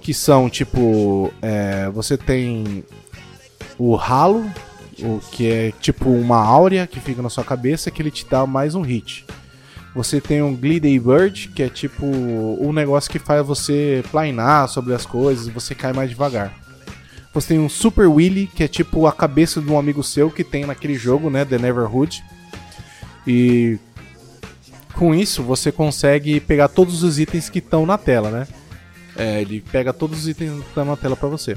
Que 0.00 0.14
são 0.14 0.48
tipo. 0.48 1.32
É, 1.42 1.90
você 1.90 2.16
tem 2.16 2.84
o 3.78 3.94
ralo, 3.94 4.50
o 4.98 5.20
que 5.32 5.50
é 5.50 5.72
tipo 5.80 6.10
uma 6.10 6.36
áurea 6.36 6.86
que 6.86 7.00
fica 7.00 7.22
na 7.22 7.30
sua 7.30 7.44
cabeça 7.44 7.90
que 7.90 8.02
ele 8.02 8.10
te 8.10 8.26
dá 8.26 8.46
mais 8.46 8.74
um 8.74 8.82
hit. 8.82 9.24
Você 9.94 10.20
tem 10.20 10.40
um 10.40 10.54
Glidey 10.54 10.98
Bird, 10.98 11.48
que 11.48 11.62
é 11.62 11.68
tipo 11.68 12.06
um 12.06 12.72
negócio 12.72 13.10
que 13.10 13.18
faz 13.18 13.44
você 13.44 14.04
planar 14.10 14.68
sobre 14.68 14.94
as 14.94 15.04
coisas, 15.04 15.48
você 15.48 15.74
cai 15.74 15.92
mais 15.92 16.10
devagar. 16.10 16.54
Você 17.32 17.48
tem 17.48 17.58
um 17.58 17.68
Super 17.68 18.06
Willy, 18.06 18.46
que 18.46 18.62
é 18.62 18.68
tipo 18.68 19.06
a 19.06 19.12
cabeça 19.12 19.60
de 19.60 19.70
um 19.70 19.78
amigo 19.78 20.02
seu 20.02 20.30
que 20.30 20.44
tem 20.44 20.64
naquele 20.64 20.94
jogo, 20.94 21.30
né, 21.30 21.44
The 21.44 21.58
Neverhood. 21.58 22.22
E 23.26 23.78
com 24.94 25.14
isso 25.14 25.42
você 25.42 25.72
consegue 25.72 26.40
pegar 26.40 26.68
todos 26.68 27.02
os 27.02 27.18
itens 27.18 27.48
que 27.48 27.58
estão 27.58 27.86
na 27.86 27.96
tela, 27.96 28.30
né? 28.30 28.46
É, 29.16 29.40
ele 29.40 29.60
pega 29.72 29.92
todos 29.92 30.20
os 30.20 30.28
itens 30.28 30.52
que 30.60 30.68
estão 30.68 30.84
na 30.84 30.96
tela 30.96 31.16
para 31.16 31.28
você. 31.28 31.56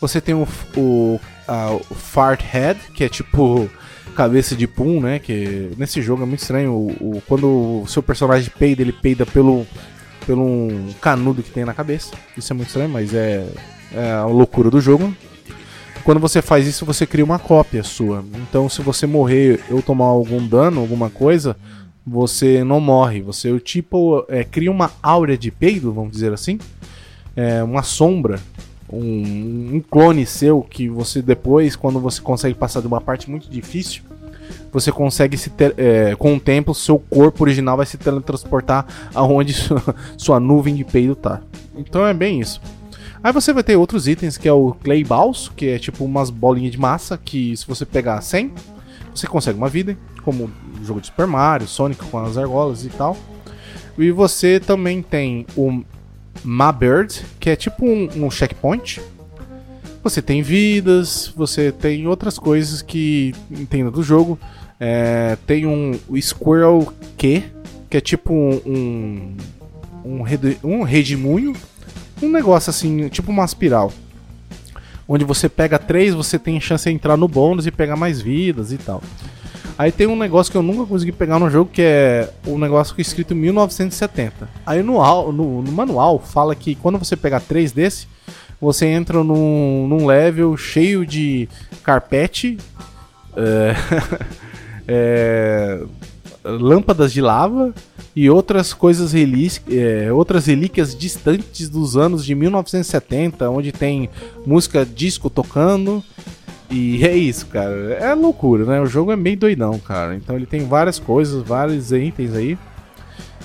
Você 0.00 0.20
tem 0.20 0.34
o, 0.34 0.46
o, 0.76 1.20
a, 1.46 1.72
o 1.72 1.94
Fart 1.94 2.40
Head, 2.42 2.78
que 2.94 3.04
é 3.04 3.08
tipo 3.08 3.68
cabeça 4.14 4.54
de 4.54 4.66
pum, 4.66 5.00
né? 5.00 5.18
Que 5.18 5.70
nesse 5.76 6.02
jogo 6.02 6.22
é 6.22 6.26
muito 6.26 6.40
estranho. 6.40 6.72
O, 6.72 7.16
o, 7.16 7.22
quando 7.26 7.82
o 7.82 7.86
seu 7.86 8.02
personagem 8.02 8.50
peida, 8.58 8.82
ele 8.82 8.92
peida 8.92 9.24
pelo, 9.24 9.66
pelo 10.26 10.42
um 10.42 10.94
canudo 11.00 11.42
que 11.42 11.50
tem 11.50 11.64
na 11.64 11.74
cabeça. 11.74 12.12
Isso 12.36 12.52
é 12.52 12.56
muito 12.56 12.68
estranho, 12.68 12.88
mas 12.88 13.14
é, 13.14 13.46
é 13.92 14.12
a 14.12 14.26
loucura 14.26 14.70
do 14.70 14.80
jogo. 14.80 15.14
Quando 16.04 16.20
você 16.20 16.40
faz 16.40 16.68
isso, 16.68 16.86
você 16.86 17.04
cria 17.04 17.24
uma 17.24 17.38
cópia 17.38 17.82
sua. 17.82 18.24
Então, 18.36 18.68
se 18.68 18.80
você 18.80 19.06
morrer 19.06 19.60
ou 19.70 19.82
tomar 19.82 20.04
algum 20.04 20.46
dano, 20.46 20.80
alguma 20.80 21.10
coisa, 21.10 21.56
você 22.06 22.62
não 22.62 22.80
morre. 22.80 23.20
Você, 23.22 23.58
tipo, 23.58 24.24
é, 24.28 24.44
cria 24.44 24.70
uma 24.70 24.92
áurea 25.02 25.36
de 25.36 25.50
peido, 25.50 25.92
vamos 25.92 26.12
dizer 26.12 26.32
assim. 26.32 26.58
É, 27.34 27.62
uma 27.62 27.82
sombra 27.82 28.40
um, 28.90 29.76
um, 29.76 29.80
clone 29.90 30.24
seu 30.24 30.62
que 30.62 30.88
você 30.88 31.20
depois, 31.20 31.74
quando 31.74 31.98
você 31.98 32.20
consegue 32.20 32.54
passar 32.54 32.80
de 32.80 32.86
uma 32.86 33.00
parte 33.00 33.28
muito 33.28 33.50
difícil, 33.50 34.02
você 34.72 34.92
consegue 34.92 35.36
se 35.36 35.50
ter, 35.50 35.74
é, 35.76 36.14
com 36.14 36.36
o 36.36 36.40
tempo 36.40 36.74
seu 36.74 36.98
corpo 36.98 37.42
original 37.42 37.76
vai 37.76 37.86
se 37.86 37.96
teletransportar 37.98 38.86
aonde 39.14 39.52
sua, 39.54 39.82
sua 40.16 40.40
nuvem 40.40 40.74
de 40.74 40.84
peido 40.84 41.16
tá. 41.16 41.40
Então 41.76 42.06
é 42.06 42.14
bem 42.14 42.40
isso. 42.40 42.60
Aí 43.22 43.32
você 43.32 43.52
vai 43.52 43.64
ter 43.64 43.76
outros 43.76 44.06
itens 44.06 44.38
que 44.38 44.46
é 44.46 44.52
o 44.52 44.72
Clay 44.72 45.02
Balls, 45.02 45.50
que 45.56 45.66
é 45.68 45.78
tipo 45.78 46.04
umas 46.04 46.30
bolinhas 46.30 46.72
de 46.72 46.78
massa 46.78 47.18
que 47.18 47.56
se 47.56 47.66
você 47.66 47.84
pegar 47.84 48.20
100, 48.20 48.52
você 49.12 49.26
consegue 49.26 49.58
uma 49.58 49.68
vida, 49.68 49.96
como 50.22 50.50
jogo 50.86 51.00
de 51.00 51.08
Super 51.08 51.26
Mario, 51.26 51.66
Sonic 51.66 52.04
com 52.06 52.18
as 52.18 52.36
argolas 52.38 52.84
e 52.84 52.88
tal. 52.88 53.16
E 53.98 54.10
você 54.10 54.60
também 54.60 55.02
tem 55.02 55.46
o 55.56 55.82
Ma 56.44 56.70
Bird, 56.70 57.24
que 57.40 57.50
é 57.50 57.56
tipo 57.56 57.86
um, 57.86 58.08
um 58.16 58.30
checkpoint. 58.30 59.00
Você 60.02 60.22
tem 60.22 60.42
vidas, 60.42 61.32
você 61.34 61.72
tem 61.72 62.06
outras 62.06 62.38
coisas 62.38 62.82
que 62.82 63.34
entenda 63.50 63.90
do 63.90 64.02
jogo. 64.02 64.38
É, 64.78 65.36
tem 65.46 65.66
um 65.66 65.98
Squirrel 66.20 66.92
Q, 67.16 67.42
que 67.90 67.96
é 67.96 68.00
tipo 68.00 68.32
um, 68.32 69.36
um, 70.04 70.22
um 70.62 70.82
redemoinho. 70.82 71.54
Um 72.22 72.30
negócio 72.30 72.70
assim, 72.70 73.08
tipo 73.08 73.30
uma 73.30 73.44
espiral. 73.44 73.92
Onde 75.08 75.24
você 75.24 75.48
pega 75.48 75.78
três, 75.78 76.14
você 76.14 76.38
tem 76.38 76.60
chance 76.60 76.88
de 76.88 76.94
entrar 76.94 77.16
no 77.16 77.28
bônus 77.28 77.66
e 77.66 77.70
pegar 77.70 77.96
mais 77.96 78.20
vidas 78.20 78.72
e 78.72 78.78
tal. 78.78 79.02
Aí 79.78 79.92
tem 79.92 80.06
um 80.06 80.16
negócio 80.16 80.50
que 80.50 80.56
eu 80.56 80.62
nunca 80.62 80.86
consegui 80.86 81.12
pegar 81.12 81.38
no 81.38 81.50
jogo, 81.50 81.70
que 81.70 81.82
é 81.82 82.30
um 82.46 82.58
negócio 82.58 82.94
que 82.94 83.00
é 83.00 83.02
escrito 83.02 83.34
1970. 83.34 84.48
Aí 84.64 84.82
no, 84.82 85.32
no, 85.32 85.62
no 85.62 85.72
manual 85.72 86.18
fala 86.18 86.54
que 86.54 86.74
quando 86.74 86.98
você 86.98 87.14
pegar 87.14 87.40
três 87.40 87.72
desse, 87.72 88.08
você 88.60 88.86
entra 88.86 89.22
num, 89.22 89.86
num 89.86 90.06
level 90.06 90.56
cheio 90.56 91.04
de 91.04 91.46
carpete, 91.82 92.56
é, 93.36 93.76
é, 94.88 95.82
lâmpadas 96.42 97.12
de 97.12 97.20
lava 97.20 97.74
e 98.14 98.30
outras 98.30 98.72
coisas 98.72 99.12
é, 99.14 100.10
outras 100.10 100.46
relíquias 100.46 100.96
distantes 100.96 101.68
dos 101.68 101.98
anos 101.98 102.24
de 102.24 102.34
1970, 102.34 103.50
onde 103.50 103.72
tem 103.72 104.08
música 104.46 104.86
disco 104.86 105.28
tocando 105.28 106.02
e 106.70 107.04
é 107.04 107.16
isso, 107.16 107.46
cara. 107.46 107.74
É 107.94 108.14
loucura, 108.14 108.64
né? 108.64 108.80
O 108.80 108.86
jogo 108.86 109.12
é 109.12 109.16
meio 109.16 109.36
doidão, 109.36 109.78
cara. 109.78 110.14
Então 110.14 110.36
ele 110.36 110.46
tem 110.46 110.66
várias 110.66 110.98
coisas, 110.98 111.42
vários 111.42 111.92
itens 111.92 112.34
aí. 112.34 112.58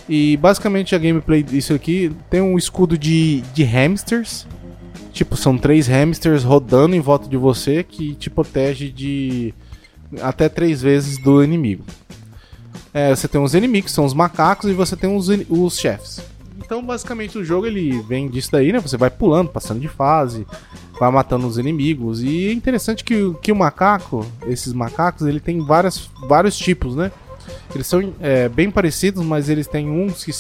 E 0.10 0.36
basicamente 0.38 0.96
a 0.96 0.98
gameplay 0.98 1.44
disso 1.44 1.74
aqui 1.74 2.12
tem 2.30 2.42
um 2.42 2.58
escudo 2.58 2.98
de, 2.98 3.42
de 3.54 3.64
hamsters. 3.64 4.48
Tipo, 5.14 5.36
são 5.36 5.58
três 5.58 5.88
hamsters 5.88 6.44
rodando 6.44 6.96
em 6.96 7.00
volta 7.00 7.28
de 7.28 7.38
você 7.38 7.84
que 7.84 8.16
te 8.16 8.30
protege 8.30 8.90
de 8.90 9.54
até 10.22 10.50
três 10.50 10.82
vezes 10.82 11.22
do 11.22 11.44
inimigo. 11.44 11.84
É, 12.94 13.16
você 13.16 13.28
tem 13.28 13.42
os 13.42 13.54
inimigos, 13.54 13.92
são 13.92 14.04
os 14.04 14.14
macacos, 14.14 14.70
e 14.70 14.74
você 14.74 14.96
tem 14.96 15.16
os, 15.16 15.30
os 15.50 15.78
chefes. 15.78 16.22
Então, 16.64 16.84
basicamente, 16.84 17.38
o 17.38 17.44
jogo 17.44 17.68
ele 17.68 18.02
vem 18.02 18.30
disso 18.30 18.52
daí, 18.52 18.72
né? 18.72 18.80
Você 18.80 18.98
vai 18.98 19.10
pulando, 19.10 19.50
passando 19.50 19.80
de 19.80 19.88
fase, 19.88 20.46
vai 21.00 21.12
matando 21.12 21.48
os 21.48 21.58
inimigos. 21.58 22.22
E 22.22 22.48
é 22.48 22.54
interessante 22.54 23.04
que, 23.04 23.34
que 23.42 23.52
o 23.52 23.56
macaco, 23.56 24.26
esses 24.48 24.74
macacos, 24.74 25.26
ele 25.28 25.40
tem 25.40 25.60
várias, 25.60 26.10
vários 26.28 26.58
tipos, 26.58 26.96
né? 26.96 27.12
Eles 27.74 27.88
são 27.88 28.14
é, 28.20 28.48
bem 28.50 28.70
parecidos, 28.70 29.24
mas 29.24 29.50
eles 29.50 29.68
têm 29.68 29.90
uns 29.90 30.24
que 30.24 30.32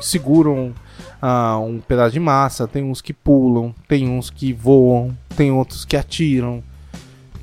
seguram 0.00 0.72
ah, 1.20 1.58
um 1.58 1.80
pedaço 1.80 2.12
de 2.12 2.20
massa, 2.20 2.66
tem 2.66 2.82
uns 2.82 3.00
que 3.00 3.12
pulam, 3.12 3.74
tem 3.88 4.08
uns 4.08 4.30
que 4.30 4.52
voam, 4.52 5.16
tem 5.36 5.50
outros 5.50 5.84
que 5.84 5.96
atiram, 5.96 6.62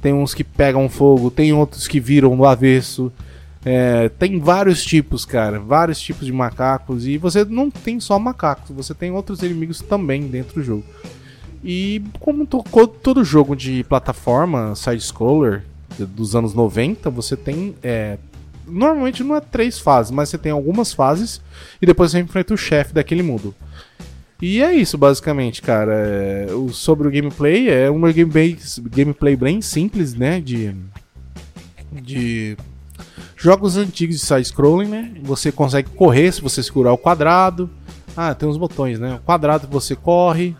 tem 0.02 0.13
uns 0.13 0.34
que 0.34 0.43
pegam 0.43 0.88
fogo, 0.89 1.32
tem 1.32 1.54
outros 1.54 1.88
que 1.88 2.00
viram 2.00 2.36
do 2.36 2.45
avesso. 2.45 3.12
É, 3.69 4.08
tem 4.08 4.39
vários 4.39 4.82
tipos, 4.82 5.25
cara, 5.25 5.60
vários 5.60 5.99
tipos 5.99 6.25
de 6.25 6.32
macacos 6.32 7.06
e 7.06 7.17
você 7.17 7.43
não 7.43 7.69
tem 7.69 7.99
só 7.99 8.17
macacos, 8.17 8.73
você 8.73 8.93
tem 8.93 9.12
outros 9.12 9.43
inimigos 9.43 9.82
também 9.82 10.25
dentro 10.25 10.53
do 10.53 10.63
jogo. 10.63 10.86
E 11.62 12.01
como 12.17 12.45
to 12.45 12.63
todo 13.03 13.25
jogo 13.25 13.58
de 13.58 13.84
plataforma 13.84 14.73
side-scroller 14.73 15.65
dos 15.99 16.34
anos 16.34 16.53
90, 16.53 17.10
você 17.10 17.36
tem. 17.36 17.75
É, 17.84 18.17
normalmente 18.65 19.21
não 19.21 19.36
é 19.36 19.41
três 19.41 19.77
fases, 19.77 20.12
mas 20.12 20.30
você 20.30 20.38
tem 20.38 20.53
algumas 20.53 20.93
fases 20.93 21.41
e 21.82 21.86
depois 21.86 22.12
você 22.12 22.19
enfrenta 22.19 22.53
o 22.53 22.58
chefe 22.58 22.93
daquele 22.93 23.21
mundo. 23.21 23.53
E 24.41 24.63
é 24.63 24.73
isso, 24.73 24.97
basicamente, 24.97 25.62
cara. 25.62 25.93
É, 25.93 26.53
o, 26.53 26.69
sobre 26.69 27.06
o 27.06 27.12
gameplay, 27.12 27.69
é 27.69 27.89
uma 27.89 28.13
gameplay, 28.13 28.58
gameplay 28.95 29.36
bem 29.36 29.62
simples, 29.62 30.13
né? 30.13 30.39
De. 30.39 30.73
De. 31.91 32.56
Jogos 33.39 33.78
antigos 33.78 34.15
de 34.15 34.26
side-scrolling, 34.26 34.88
né? 34.88 35.12
Você 35.21 35.52
consegue 35.52 35.91
correr 35.91 36.32
se 36.32 36.41
você 36.41 36.63
segurar 36.63 36.91
o 36.91 36.97
quadrado. 36.97 37.69
Ah, 38.15 38.34
tem 38.34 38.50
uns 38.50 38.58
botões, 38.58 39.00
né? 39.00 39.13
O 39.13 39.19
quadrado 39.19 39.67
você 39.67 39.95
corre, 39.95 40.56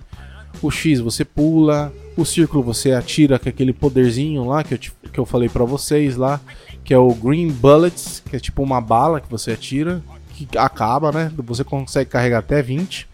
o 0.62 0.70
X 0.70 1.00
você 1.00 1.26
pula, 1.26 1.92
o 2.16 2.24
círculo 2.24 2.62
você 2.62 2.92
atira 2.92 3.40
com 3.40 3.50
aquele 3.50 3.74
poderzinho 3.74 4.46
lá 4.46 4.64
que 4.64 4.76
eu, 4.76 4.78
te, 4.78 4.94
que 5.12 5.20
eu 5.20 5.26
falei 5.26 5.50
para 5.50 5.66
vocês 5.66 6.16
lá, 6.16 6.40
que 6.84 6.94
é 6.94 6.98
o 7.00 7.12
Green 7.16 7.50
Bullets, 7.50 8.22
que 8.30 8.36
é 8.36 8.40
tipo 8.40 8.62
uma 8.62 8.80
bala 8.80 9.20
que 9.20 9.30
você 9.30 9.52
atira, 9.52 10.04
que 10.36 10.48
acaba, 10.56 11.12
né? 11.12 11.32
Você 11.36 11.64
consegue 11.64 12.12
carregar 12.12 12.40
até 12.40 12.62
20. 12.62 13.10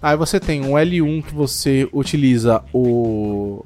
Aí 0.00 0.16
você 0.16 0.38
tem 0.38 0.64
um 0.64 0.74
L1 0.74 1.24
que 1.24 1.34
você 1.34 1.88
utiliza 1.92 2.62
o 2.72 3.64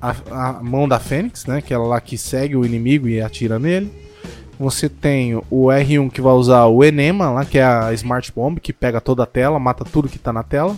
a, 0.00 0.14
a 0.30 0.62
mão 0.62 0.86
da 0.86 1.00
Fênix, 1.00 1.46
né? 1.46 1.60
Que 1.60 1.72
é 1.72 1.76
ela 1.76 1.86
lá 1.86 2.00
que 2.00 2.16
segue 2.16 2.54
o 2.54 2.64
inimigo 2.64 3.08
e 3.08 3.20
atira 3.20 3.58
nele. 3.58 4.11
Você 4.58 4.88
tem 4.88 5.36
o 5.50 5.66
R1 5.66 6.10
que 6.10 6.20
vai 6.20 6.32
usar 6.34 6.66
o 6.66 6.84
Enema 6.84 7.30
lá, 7.30 7.44
que 7.44 7.58
é 7.58 7.64
a 7.64 7.92
Smart 7.94 8.32
Bomb, 8.34 8.60
que 8.60 8.72
pega 8.72 9.00
toda 9.00 9.22
a 9.22 9.26
tela, 9.26 9.58
mata 9.58 9.84
tudo 9.84 10.08
que 10.08 10.18
tá 10.18 10.32
na 10.32 10.42
tela. 10.42 10.76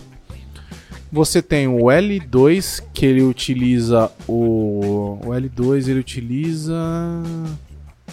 Você 1.11 1.41
tem 1.41 1.67
o 1.67 1.85
L2 1.85 2.83
que 2.93 3.05
ele 3.05 3.21
utiliza 3.21 4.11
o. 4.27 5.19
O 5.23 5.29
L2 5.29 5.87
ele 5.87 5.99
utiliza. 5.99 6.75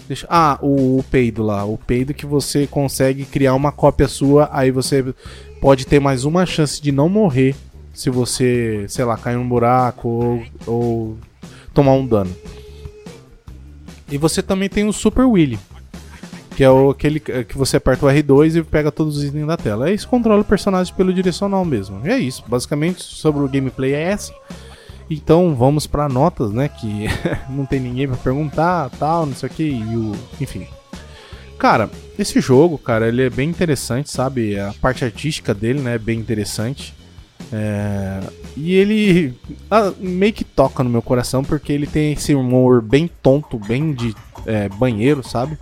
Deixa... 0.07 0.27
Ah, 0.31 0.59
o, 0.62 0.98
o 0.98 1.03
peido 1.11 1.42
lá. 1.42 1.64
O 1.64 1.79
peido 1.79 2.14
que 2.14 2.27
você 2.27 2.66
consegue 2.66 3.25
criar 3.25 3.55
uma 3.55 3.72
cópia 3.72 4.07
sua. 4.07 4.48
Aí 4.53 4.70
você 4.70 5.14
pode 5.61 5.87
ter 5.87 6.01
mais 6.01 6.25
uma 6.25 6.46
chance 6.46 6.81
de 6.81 6.92
não 6.92 7.09
morrer 7.09 7.57
se 7.92 8.09
você, 8.09 8.85
sei 8.88 9.05
lá, 9.05 9.16
cair 9.16 9.37
num 9.37 9.48
buraco 9.48 10.09
ou, 10.09 10.42
ou 10.66 11.16
tomar 11.75 11.94
um 11.94 12.07
dano. 12.07 12.35
E 14.12 14.18
você 14.18 14.42
também 14.42 14.68
tem 14.68 14.87
o 14.87 14.92
Super 14.92 15.25
Willy, 15.25 15.59
que 16.55 16.62
é 16.62 16.70
o, 16.70 16.90
aquele 16.90 17.18
que 17.18 17.57
você 17.57 17.79
aperta 17.79 18.05
o 18.05 18.09
R2 18.11 18.57
e 18.57 18.62
pega 18.62 18.92
todos 18.92 19.16
os 19.16 19.25
itens 19.25 19.46
da 19.46 19.57
tela. 19.57 19.87
Aí 19.87 19.98
você 19.98 20.07
controla 20.07 20.42
o 20.42 20.44
personagem 20.44 20.92
pelo 20.94 21.14
direcional 21.14 21.64
mesmo. 21.64 21.98
E 22.05 22.11
é 22.11 22.18
isso, 22.18 22.44
basicamente 22.46 23.03
sobre 23.03 23.42
o 23.42 23.48
gameplay 23.48 23.94
é 23.94 24.03
essa. 24.03 24.35
Então 25.09 25.55
vamos 25.55 25.87
para 25.87 26.11
notas, 26.11 26.53
né? 26.53 26.68
Que 26.68 27.07
não 27.48 27.64
tem 27.64 27.81
ninguém 27.81 28.07
para 28.07 28.18
perguntar, 28.18 28.90
tal, 28.90 29.25
não 29.25 29.35
sei 29.35 29.48
o 29.48 29.53
que, 29.53 29.62
e 29.62 29.96
o, 29.96 30.12
enfim. 30.38 30.66
Cara, 31.59 31.88
esse 32.18 32.38
jogo, 32.38 32.77
cara, 32.77 33.09
ele 33.09 33.22
é 33.22 33.31
bem 33.31 33.48
interessante, 33.48 34.11
sabe? 34.11 34.61
A 34.61 34.75
parte 34.79 35.07
artística 35.07 35.55
dele, 35.55 35.81
né, 35.81 35.94
é 35.94 35.98
bem 35.98 36.18
interessante. 36.18 36.94
É... 37.50 38.20
E 38.57 38.74
ele 38.74 39.35
ah, 39.70 39.92
meio 39.98 40.33
que 40.33 40.44
toca 40.44 40.85
no 40.85 40.90
meu 40.90 41.00
coração 41.00 41.42
porque 41.42 41.72
ele 41.72 41.87
tem 41.87 42.12
esse 42.12 42.35
humor 42.35 42.83
bem 42.83 43.11
tonto, 43.22 43.59
bem 43.59 43.92
de 43.92 44.14
é, 44.46 44.68
banheiro, 44.68 45.26
sabe? 45.26 45.57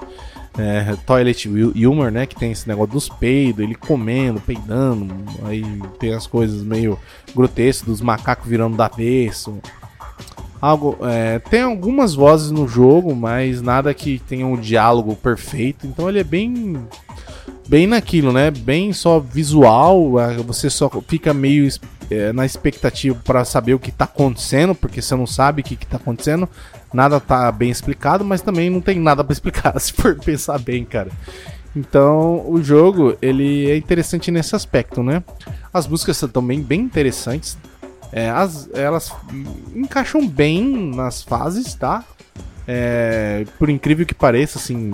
É, 0.59 0.97
toilet 1.07 1.49
humor, 1.49 2.11
né? 2.11 2.27
Que 2.27 2.35
tem 2.35 2.51
esse 2.51 2.69
negócio 2.69 2.93
dos 2.93 3.09
peidos, 3.09 3.63
ele 3.63 3.75
comendo, 3.75 4.41
peidando. 4.41 5.15
Aí 5.45 5.63
tem 5.99 6.13
as 6.13 6.27
coisas 6.27 6.63
meio 6.63 6.99
grotescas 7.35 7.87
dos 7.87 8.01
macacos 8.01 8.49
virando 8.49 8.77
da 8.77 8.87
avesso. 8.87 9.59
Algo, 10.61 10.99
é, 11.03 11.39
tem 11.39 11.63
algumas 11.63 12.15
vozes 12.15 12.51
no 12.51 12.69
jogo, 12.69 13.15
mas 13.15 13.63
nada 13.63 13.95
que 13.95 14.19
tenha 14.19 14.47
um 14.47 14.57
diálogo 14.57 15.17
perfeito. 15.17 15.87
Então 15.87 16.09
ele 16.09 16.19
é 16.19 16.25
bem 16.25 16.85
bem 17.69 17.87
naquilo, 17.87 18.33
né? 18.33 18.51
Bem 18.51 18.93
só 18.93 19.21
visual, 19.21 20.13
você 20.45 20.69
só 20.69 20.91
fica 21.07 21.33
meio 21.33 21.69
é, 22.11 22.33
na 22.33 22.45
expectativa 22.45 23.19
para 23.25 23.45
saber 23.45 23.75
o 23.75 23.79
que 23.79 23.93
tá 23.93 24.05
acontecendo, 24.05 24.75
porque 24.75 25.01
você 25.01 25.15
não 25.15 25.27
sabe 25.27 25.61
o 25.61 25.65
que, 25.65 25.77
que 25.77 25.87
tá 25.87 25.97
acontecendo. 25.97 26.49
Nada 26.93 27.21
tá 27.21 27.51
bem 27.53 27.71
explicado, 27.71 28.25
mas 28.25 28.43
também 28.43 28.69
não 28.69 28.81
tem 28.81 28.99
nada 28.99 29.23
para 29.23 29.33
explicar, 29.33 29.79
se 29.81 29.93
for 29.93 30.17
pensar 30.17 30.59
bem, 30.59 30.85
cara. 30.85 31.11
Então, 31.75 32.45
o 32.51 32.61
jogo, 32.63 33.17
ele 33.23 33.71
é 33.71 33.77
interessante 33.77 34.31
nesse 34.31 34.57
aspecto, 34.57 35.03
né? 35.03 35.23
As 35.73 35.87
músicas 35.87 36.17
são 36.17 36.29
também 36.29 36.61
bem 36.61 36.81
interessantes. 36.81 37.57
É, 38.13 38.29
as, 38.29 38.69
elas 38.75 39.13
encaixam 39.73 40.27
bem 40.27 40.93
nas 40.93 41.23
fases, 41.23 41.75
tá? 41.75 42.05
É, 42.67 43.45
por 43.57 43.71
incrível 43.71 44.05
que 44.05 44.15
pareça, 44.15 44.59
assim, 44.59 44.91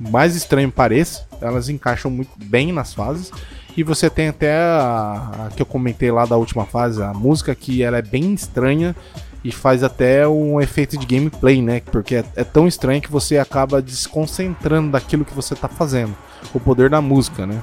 mais 0.00 0.34
estranho 0.34 0.70
pareça, 0.70 1.26
elas 1.40 1.68
encaixam 1.68 2.10
muito 2.10 2.32
bem 2.36 2.72
nas 2.72 2.94
fases. 2.94 3.30
E 3.76 3.82
você 3.82 4.10
tem 4.10 4.28
até 4.28 4.54
a, 4.54 5.46
a, 5.46 5.50
que 5.54 5.62
eu 5.62 5.66
comentei 5.66 6.10
lá 6.10 6.26
da 6.26 6.36
última 6.36 6.66
fase, 6.66 7.02
a 7.02 7.12
música 7.12 7.54
que 7.54 7.82
ela 7.82 7.98
é 7.98 8.02
bem 8.02 8.34
estranha 8.34 8.94
e 9.42 9.50
faz 9.50 9.82
até 9.82 10.26
um 10.28 10.60
efeito 10.60 10.98
de 10.98 11.06
gameplay, 11.06 11.62
né? 11.62 11.80
Porque 11.80 12.16
é, 12.16 12.24
é 12.36 12.44
tão 12.44 12.66
estranho 12.66 13.00
que 13.00 13.10
você 13.10 13.38
acaba 13.38 13.80
desconcentrando 13.80 14.90
daquilo 14.90 15.24
que 15.24 15.34
você 15.34 15.54
está 15.54 15.68
fazendo. 15.68 16.14
O 16.52 16.60
poder 16.60 16.90
da 16.90 17.00
música, 17.00 17.46
né? 17.46 17.62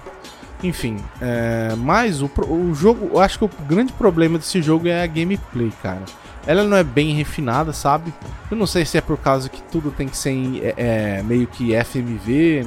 Enfim, 0.64 0.98
é, 1.22 1.76
mas 1.78 2.22
o, 2.22 2.32
o 2.50 2.74
jogo, 2.74 3.12
eu 3.14 3.20
acho 3.20 3.38
que 3.38 3.46
o 3.46 3.52
grande 3.68 3.94
problema 3.94 4.40
desse 4.40 4.62
jogo 4.62 4.88
é 4.88 5.04
a 5.04 5.08
gameplay, 5.08 5.72
cara. 5.84 6.02
Ela 6.48 6.64
não 6.64 6.78
é 6.78 6.84
bem 6.84 7.14
refinada, 7.14 7.74
sabe? 7.74 8.14
Eu 8.50 8.56
não 8.56 8.66
sei 8.66 8.86
se 8.86 8.98
é 8.98 9.02
por 9.02 9.18
causa 9.18 9.50
que 9.50 9.62
tudo 9.64 9.92
tem 9.92 10.08
que 10.08 10.16
ser 10.16 10.30
em, 10.30 10.60
é, 10.60 10.74
é, 10.78 11.24
meio 11.24 11.46
que 11.46 11.76
FMV. 11.84 12.66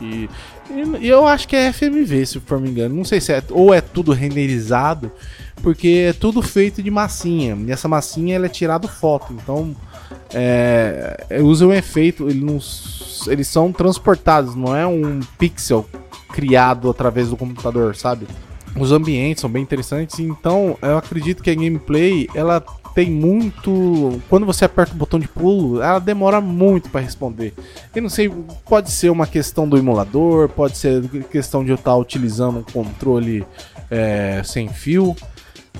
E, 0.00 0.28
e, 1.00 1.08
eu 1.08 1.26
acho 1.26 1.48
que 1.48 1.56
é 1.56 1.72
FMV, 1.72 2.26
se 2.26 2.40
for 2.40 2.60
me 2.60 2.68
engano. 2.68 2.94
Não 2.94 3.04
sei 3.04 3.20
se 3.20 3.32
é. 3.32 3.42
Ou 3.50 3.72
é 3.72 3.80
tudo 3.80 4.12
renderizado, 4.12 5.10
porque 5.62 6.06
é 6.08 6.12
tudo 6.12 6.42
feito 6.42 6.82
de 6.82 6.90
massinha. 6.90 7.56
E 7.66 7.72
essa 7.72 7.88
massinha 7.88 8.36
ela 8.36 8.46
é 8.46 8.50
tirada 8.50 8.86
foto. 8.86 9.32
Então. 9.32 9.74
É, 10.32 11.26
usa 11.42 11.66
um 11.66 11.72
efeito. 11.72 12.28
Ele 12.28 12.44
não, 12.44 12.58
eles 13.26 13.48
são 13.48 13.72
transportados, 13.72 14.54
não 14.54 14.76
é 14.76 14.86
um 14.86 15.20
pixel 15.38 15.88
criado 16.30 16.90
através 16.90 17.30
do 17.30 17.36
computador, 17.36 17.96
sabe? 17.96 18.26
Os 18.76 18.90
ambientes 18.90 19.40
são 19.40 19.48
bem 19.48 19.62
interessantes, 19.62 20.18
então 20.18 20.76
eu 20.82 20.98
acredito 20.98 21.42
que 21.42 21.50
a 21.50 21.54
gameplay 21.54 22.26
ela 22.34 22.64
tem 22.94 23.10
muito. 23.10 24.22
Quando 24.28 24.46
você 24.46 24.64
aperta 24.64 24.94
o 24.94 24.96
botão 24.96 25.18
de 25.18 25.26
pulo, 25.26 25.82
ela 25.82 25.98
demora 25.98 26.40
muito 26.40 26.88
para 26.88 27.00
responder. 27.00 27.52
Eu 27.94 28.02
não 28.02 28.08
sei, 28.08 28.30
pode 28.68 28.90
ser 28.90 29.10
uma 29.10 29.26
questão 29.26 29.68
do 29.68 29.76
emulador, 29.76 30.48
pode 30.48 30.78
ser 30.78 31.02
questão 31.24 31.64
de 31.64 31.70
eu 31.70 31.74
estar 31.74 31.96
utilizando 31.96 32.60
um 32.60 32.62
controle 32.62 33.44
é, 33.90 34.42
sem 34.44 34.68
fio. 34.68 35.16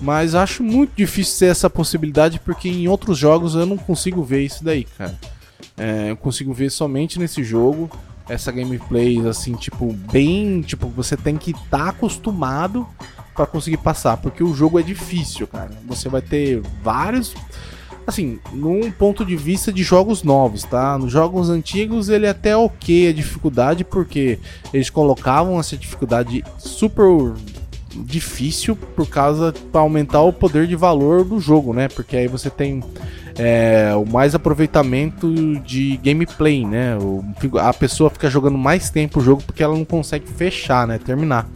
Mas 0.01 0.35
acho 0.35 0.63
muito 0.65 0.93
difícil 0.97 1.35
ser 1.35 1.47
essa 1.47 1.71
possibilidade 1.71 2.41
porque 2.41 2.69
em 2.69 2.89
outros 2.89 3.17
jogos 3.17 3.55
eu 3.55 3.65
não 3.65 3.77
consigo 3.77 4.25
ver 4.25 4.43
isso 4.43 4.65
daí, 4.65 4.85
cara. 4.85 5.17
É, 5.77 6.11
eu 6.11 6.17
consigo 6.17 6.53
ver 6.53 6.71
somente 6.71 7.19
nesse 7.19 7.45
jogo 7.45 7.89
essa 8.29 8.51
gameplay 8.51 9.21
assim, 9.29 9.55
tipo, 9.55 9.93
bem, 10.11 10.63
tipo, 10.63 10.89
você 10.89 11.17
tem 11.17 11.37
que 11.37 11.51
estar 11.51 11.79
tá 11.79 11.89
acostumado 11.91 12.87
para 13.35 13.47
conseguir 13.47 13.79
passar, 13.79 14.17
porque 14.17 14.43
o 14.43 14.55
jogo 14.55 14.79
é 14.79 14.83
difícil, 14.83 15.47
cara. 15.47 15.71
Você 15.87 16.09
vai 16.09 16.23
ter 16.23 16.63
vários 16.83 17.35
assim, 18.07 18.39
num 18.53 18.91
ponto 18.91 19.25
de 19.25 19.35
vista 19.35 19.73
de 19.73 19.83
jogos 19.83 20.23
novos, 20.23 20.63
tá? 20.65 20.99
Nos 20.99 21.11
jogos 21.11 21.49
antigos 21.49 22.09
ele 22.09 22.27
é 22.27 22.31
até 22.31 22.57
ok 22.57 23.09
a 23.09 23.13
dificuldade, 23.13 23.83
porque 23.83 24.39
eles 24.73 24.91
colocavam 24.91 25.59
essa 25.59 25.77
dificuldade 25.77 26.45
super 26.59 27.33
difícil 27.97 28.77
por 28.77 29.09
causa 29.09 29.55
para 29.71 29.81
aumentar 29.81 30.21
o 30.21 30.33
poder 30.33 30.67
de 30.67 30.77
valor 30.77 31.25
do 31.25 31.39
jogo, 31.41 31.73
né? 31.73 31.89
Porque 31.89 32.17
aí 32.17 32.29
você 32.29 32.51
tem 32.51 32.83
é, 33.39 33.93
o 33.95 34.05
mais 34.05 34.35
aproveitamento 34.35 35.33
de 35.61 35.97
gameplay, 35.99 36.67
né? 36.67 36.97
O, 36.97 37.25
a 37.59 37.73
pessoa 37.73 38.11
fica 38.11 38.29
jogando 38.29 38.59
mais 38.59 38.91
tempo 38.91 39.21
o 39.21 39.23
jogo 39.23 39.43
porque 39.43 39.63
ela 39.63 39.75
não 39.77 39.85
consegue 39.85 40.27
fechar, 40.27 40.87
né? 40.87 40.99
Terminar. 40.99 41.49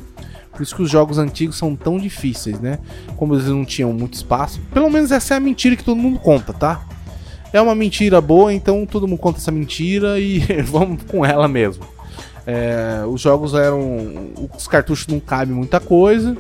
Por 0.59 0.65
isso 0.65 0.75
que 0.75 0.83
os 0.83 0.91
jogos 0.91 1.19
antigos 1.19 1.57
são 1.57 1.77
tão 1.77 1.99
difíceis, 1.99 2.59
né? 2.59 2.81
Como 3.17 3.33
eles 3.33 3.47
não 3.47 3.65
tinham 3.65 3.93
muito 3.93 4.15
espaço. 4.15 4.61
Pelo 4.75 4.91
menos 4.91 5.13
essa 5.13 5.35
é 5.35 5.37
a 5.37 5.41
mentira 5.41 5.77
que 5.77 5.85
todo 5.85 5.97
mundo 5.97 6.19
conta, 6.19 6.53
tá? 6.53 6.85
É 7.53 7.61
uma 7.61 7.77
mentira 7.77 8.21
boa, 8.21 8.53
então 8.53 8.85
todo 8.85 9.07
mundo 9.07 9.21
conta 9.21 9.39
essa 9.39 9.53
mentira 9.53 10.19
e 10.19 10.41
vamos 10.67 11.05
com 11.05 11.25
ela 11.25 11.47
mesmo. 11.47 11.85
É, 12.45 13.05
os 13.07 13.21
jogos 13.21 13.55
eram. 13.55 14.33
Os 14.57 14.67
cartuchos 14.67 15.07
não 15.07 15.21
cabem 15.21 15.55
muita 15.55 15.79
coisa. 15.79 16.37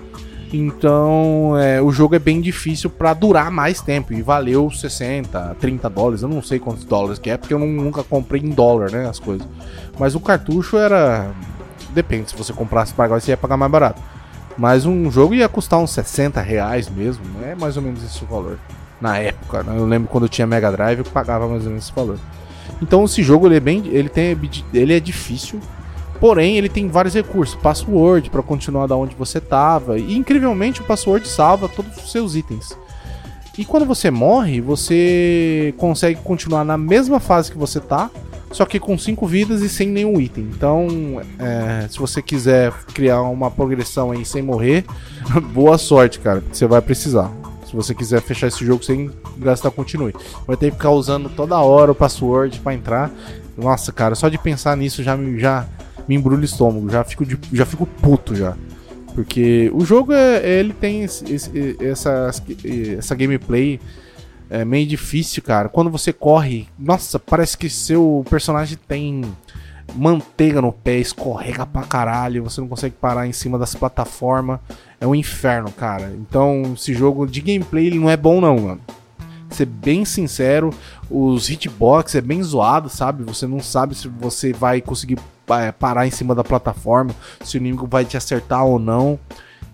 Então 0.53 1.57
é, 1.57 1.81
o 1.81 1.93
jogo 1.93 2.17
é 2.17 2.19
bem 2.19 2.41
difícil 2.41 2.91
para 2.91 3.15
durar 3.15 3.53
mais 3.53 3.81
tempo. 3.81 4.13
E 4.13 4.21
valeu 4.21 4.69
60, 4.69 5.59
30 5.61 5.89
dólares. 5.89 6.23
Eu 6.23 6.29
não 6.29 6.43
sei 6.43 6.59
quantos 6.59 6.85
dólares 6.85 7.21
que 7.21 7.31
é, 7.31 7.37
porque 7.37 7.55
eu 7.55 7.61
nunca 7.61 8.03
comprei 8.03 8.43
em 8.43 8.51
dólar, 8.51 8.91
né? 8.91 9.09
As 9.09 9.21
coisas. 9.21 9.47
Mas 9.97 10.17
o 10.17 10.21
cartucho 10.21 10.77
era 10.77 11.33
Depende, 11.99 12.31
se 12.31 12.37
você 12.37 12.53
comprasse 12.53 12.95
para 12.95 13.07
agora, 13.07 13.21
você 13.21 13.33
ia 13.33 13.37
pagar 13.37 13.57
mais 13.57 13.73
barato. 13.73 14.01
Mas 14.57 14.87
um 14.87 15.11
jogo 15.11 15.35
ia 15.35 15.49
custar 15.49 15.81
uns 15.81 15.91
60 15.91 16.41
reais 16.41 16.89
mesmo, 16.89 17.25
é 17.43 17.57
mais 17.57 17.77
ou 17.77 17.83
menos 17.83 18.05
esse 18.05 18.23
o 18.23 18.27
valor. 18.27 18.57
Na 19.01 19.19
época, 19.19 19.65
né? 19.65 19.77
eu 19.77 19.85
lembro 19.85 20.09
quando 20.09 20.27
eu 20.27 20.29
tinha 20.29 20.47
Mega 20.47 20.71
Drive, 20.71 21.01
eu 21.01 21.05
pagava 21.05 21.49
mais 21.49 21.65
ou 21.65 21.71
menos 21.71 21.87
esse 21.87 21.93
valor. 21.93 22.17
Então 22.81 23.05
esse 23.05 23.21
jogo 23.21 23.49
ele 23.49 23.57
é 23.57 23.61
bem, 23.61 23.89
ele 23.89 24.09
tem, 24.09 24.39
ele 24.73 24.95
é 24.95 25.01
difícil, 25.01 25.59
porém 26.21 26.57
ele 26.57 26.69
tem 26.69 26.89
vários 26.89 27.15
recursos, 27.15 27.57
password 27.57 28.31
para 28.31 28.45
continuar 28.45 28.87
da 28.87 28.95
onde 28.95 29.17
você 29.17 29.41
tava 29.41 29.99
e 29.99 30.17
incrivelmente 30.17 30.83
o 30.83 30.85
password 30.85 31.27
salva 31.27 31.69
todos 31.69 31.97
os 31.97 32.13
seus 32.13 32.37
itens. 32.37 32.79
E 33.59 33.65
quando 33.65 33.85
você 33.85 34.09
morre, 34.09 34.61
você 34.61 35.75
consegue 35.79 36.21
continuar 36.21 36.65
na 36.65 36.79
mesma 36.79 37.19
fase 37.19 37.51
que 37.51 37.59
você 37.59 37.81
tá, 37.81 38.09
só 38.51 38.65
que 38.65 38.81
com 38.81 38.97
5 38.97 39.27
vidas 39.27 39.61
e 39.63 39.69
sem 39.69 39.89
nenhum 39.89 40.21
item. 40.21 40.45
Então, 40.55 40.89
é, 41.39 41.87
se 41.89 41.99
você 41.99 42.23
quiser 42.23 42.73
criar 42.95 43.23
uma 43.23 43.51
progressão 43.51 44.11
aí 44.11 44.25
sem 44.25 44.43
morrer, 44.43 44.85
boa 45.53 45.77
sorte, 45.79 46.19
cara, 46.19 46.43
você 46.51 46.67
vai 46.67 46.81
precisar. 46.81 47.31
Se 47.67 47.77
você 47.77 47.95
quiser 47.95 48.23
fechar 48.23 48.47
esse 48.47 48.65
jogo 48.65 48.83
sem 48.83 49.11
gastar 49.37 49.71
continue. 49.71 50.15
Vai 50.47 50.57
ter 50.57 50.71
que 50.71 50.77
ficar 50.77 50.91
usando 50.91 51.29
toda 51.29 51.59
hora 51.59 51.93
o 51.93 51.95
password 51.95 52.59
para 52.61 52.75
entrar. 52.75 53.11
Nossa, 53.57 53.93
cara, 53.93 54.15
só 54.15 54.29
de 54.29 54.39
pensar 54.39 54.77
nisso 54.77 55.03
já 55.03 55.17
me, 55.17 55.39
já 55.39 55.67
me 56.09 56.15
embrulha 56.15 56.41
o 56.41 56.45
estômago, 56.45 56.89
já 56.89 57.05
fico, 57.05 57.27
de, 57.27 57.39
já 57.53 57.67
fico 57.67 57.85
puto 57.85 58.35
já. 58.35 58.57
Porque 59.15 59.71
o 59.75 59.85
jogo 59.85 60.13
é, 60.13 60.49
ele 60.61 60.73
tem 60.73 61.03
esse, 61.03 61.31
esse, 61.31 61.77
essa, 61.81 62.31
essa 62.97 63.15
gameplay 63.15 63.79
é 64.51 64.65
meio 64.65 64.87
difícil, 64.87 65.43
cara. 65.43 65.69
Quando 65.69 65.91
você 65.91 66.13
corre, 66.13 66.69
nossa, 66.79 67.19
parece 67.19 67.57
que 67.57 67.69
seu 67.69 68.25
personagem 68.29 68.79
tem 68.89 69.23
manteiga 69.95 70.61
no 70.61 70.73
pé, 70.73 70.99
escorrega 70.99 71.65
pra 71.65 71.83
caralho, 71.83 72.45
você 72.45 72.61
não 72.61 72.69
consegue 72.69 72.95
parar 72.95 73.27
em 73.27 73.33
cima 73.33 73.59
das 73.59 73.75
plataformas. 73.75 74.61
É 75.01 75.07
um 75.07 75.15
inferno, 75.15 75.71
cara. 75.71 76.13
Então, 76.15 76.75
esse 76.75 76.95
jogo 76.95 77.27
de 77.27 77.41
gameplay 77.41 77.87
ele 77.87 77.99
não 77.99 78.11
é 78.11 78.17
bom 78.17 78.41
não, 78.41 78.59
mano. 78.59 78.81
Ser 79.51 79.65
bem 79.65 80.05
sincero, 80.05 80.71
os 81.11 81.49
hitbox 81.49 82.15
é 82.15 82.21
bem 82.21 82.43
zoado, 82.43 82.91
sabe? 82.91 83.25
Você 83.25 83.47
não 83.47 83.61
sabe 83.61 83.95
se 83.95 84.07
você 84.07 84.53
vai 84.53 84.83
conseguir 84.83 85.19
é, 85.49 85.73
parar 85.73 86.07
em 86.07 86.11
cima 86.11 86.35
da 86.35 86.45
plataforma, 86.45 87.15
se 87.43 87.57
o 87.57 87.59
inimigo 87.59 87.87
vai 87.87 88.05
te 88.05 88.17
acertar 88.17 88.65
ou 88.65 88.79
não. 88.79 89.19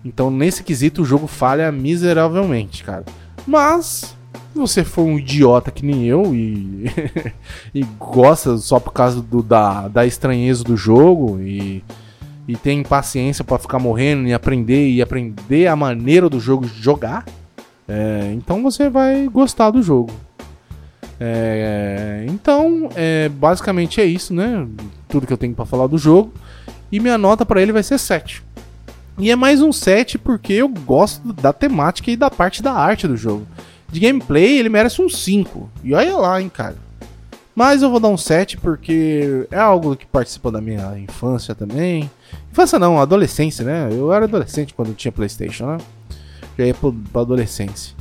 Então, 0.05 0.31
nesse 0.31 0.63
quesito, 0.63 1.03
o 1.03 1.05
jogo 1.05 1.27
falha 1.27 1.73
miseravelmente, 1.73 2.85
cara. 2.85 3.05
Mas, 3.47 4.15
se 4.35 4.59
você 4.59 4.85
for 4.85 5.03
um 5.03 5.19
idiota 5.19 5.71
que 5.71 5.85
nem 5.85 6.05
eu 6.05 6.35
e, 6.35 6.91
e 7.75 7.83
gosta 7.99 8.57
só 8.59 8.79
por 8.79 8.93
causa 8.93 9.21
do, 9.21 9.43
da, 9.43 9.89
da 9.89 10.07
estranheza 10.07 10.63
do 10.63 10.77
jogo 10.77 11.41
e, 11.41 11.83
e 12.47 12.57
tem 12.57 12.83
paciência 12.83 13.45
para 13.45 13.59
ficar 13.59 13.79
morrendo 13.79 14.29
e 14.29 14.35
aprender 14.35 14.89
e 14.89 15.03
aprender 15.03 15.67
a 15.67 15.77
maneira 15.77 16.29
do 16.29 16.39
jogo 16.39 16.67
jogar, 16.67 17.25
é, 17.89 18.33
então 18.35 18.63
você 18.63 18.89
vai 18.89 19.29
gostar 19.29 19.71
do 19.71 19.83
jogo. 19.83 20.11
É, 21.19 22.27
então, 22.29 22.89
é, 22.95 23.29
basicamente 23.29 24.01
é 24.01 24.05
isso, 24.05 24.35
né? 24.35 24.67
Tudo 25.09 25.27
que 25.27 25.33
eu 25.33 25.39
tenho 25.39 25.55
para 25.55 25.65
falar 25.65 25.87
do 25.87 25.99
jogo. 25.99 26.33
E 26.91 27.01
minha 27.01 27.19
nota 27.19 27.47
para 27.47 27.63
ele 27.63 27.73
vai 27.73 27.83
ser 27.83 27.99
7. 27.99 28.43
E 29.19 29.31
é 29.31 29.37
mais 29.37 29.63
um 29.63 29.73
7 29.73 30.19
porque 30.19 30.53
eu 30.53 30.69
gosto 30.69 31.33
da 31.33 31.53
temática 31.53 32.11
e 32.11 32.17
da 32.17 32.31
parte 32.31 32.63
da 32.63 32.73
arte 32.73 33.07
do 33.07 33.17
jogo. 33.17 33.47
De 33.95 34.01
gameplay, 34.01 34.59
ele 34.59 34.69
merece 34.69 35.01
um 35.01 35.09
5. 35.09 35.71
E 35.85 35.95
olha 35.95 36.17
lá, 36.17 36.43
hein, 36.43 36.49
cara. 36.49 36.75
Mas 37.55 37.81
eu 37.81 37.89
vou 37.89 38.01
dar 38.01 38.09
um 38.09 38.17
7 38.17 38.57
porque 38.57 39.47
é 39.53 39.57
algo 39.57 39.95
que 39.95 40.05
participou 40.05 40.51
da 40.51 40.61
minha 40.61 40.99
infância 40.99 41.55
também. 41.55 42.11
Infância 42.51 42.77
não, 42.77 43.01
adolescência, 43.01 43.65
né? 43.65 43.89
Eu 43.93 44.13
era 44.13 44.25
adolescente 44.25 44.75
quando 44.75 44.93
tinha 44.95 45.13
Playstation, 45.13 45.67
né? 45.67 45.79
Já 46.59 46.67
ia 46.67 46.75
pra 46.75 47.21
adolescência. 47.21 47.95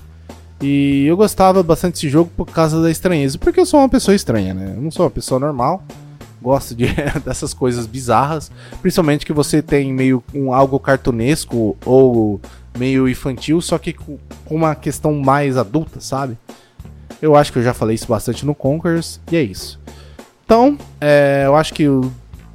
E 0.60 1.06
eu 1.06 1.16
gostava 1.16 1.62
bastante 1.62 1.94
desse 1.94 2.10
jogo 2.10 2.32
por 2.36 2.48
causa 2.48 2.82
da 2.82 2.90
estranheza. 2.90 3.38
Porque 3.38 3.60
eu 3.60 3.66
sou 3.68 3.80
uma 3.80 3.90
pessoa 3.90 4.16
estranha, 4.16 4.52
né? 4.52 4.74
Eu 4.76 4.82
não 4.82 4.90
sou 4.90 5.06
uma 5.06 5.12
pessoa 5.12 5.40
normal 5.40 5.84
gosto 6.44 6.76
de, 6.76 6.86
dessas 7.26 7.54
coisas 7.54 7.88
bizarras, 7.88 8.52
principalmente 8.82 9.26
que 9.26 9.34
você 9.34 9.62
tem 9.62 9.92
meio 9.92 10.24
um 10.36 10.54
algo 10.54 10.80
cartunesco 10.80 11.76
ou 11.86 12.40
meio 12.78 13.08
infantil, 13.08 13.62
só 13.62 13.78
que 13.78 13.94
com 13.94 14.20
uma 14.50 14.76
questão 14.76 15.14
mais 15.14 15.58
adulta, 15.58 16.00
sabe? 16.02 16.38
Eu 17.22 17.36
acho 17.36 17.54
que 17.54 17.60
eu 17.60 17.64
já 17.64 17.74
falei 17.74 17.96
isso 17.96 18.08
bastante 18.08 18.46
no 18.46 18.54
Conquers, 18.54 19.20
e 19.32 19.38
é 19.38 19.42
isso. 19.42 19.80
Então, 20.46 20.78
é, 21.00 21.44
eu 21.46 21.56
acho 21.56 21.74
que 21.74 21.84
eu 21.84 22.12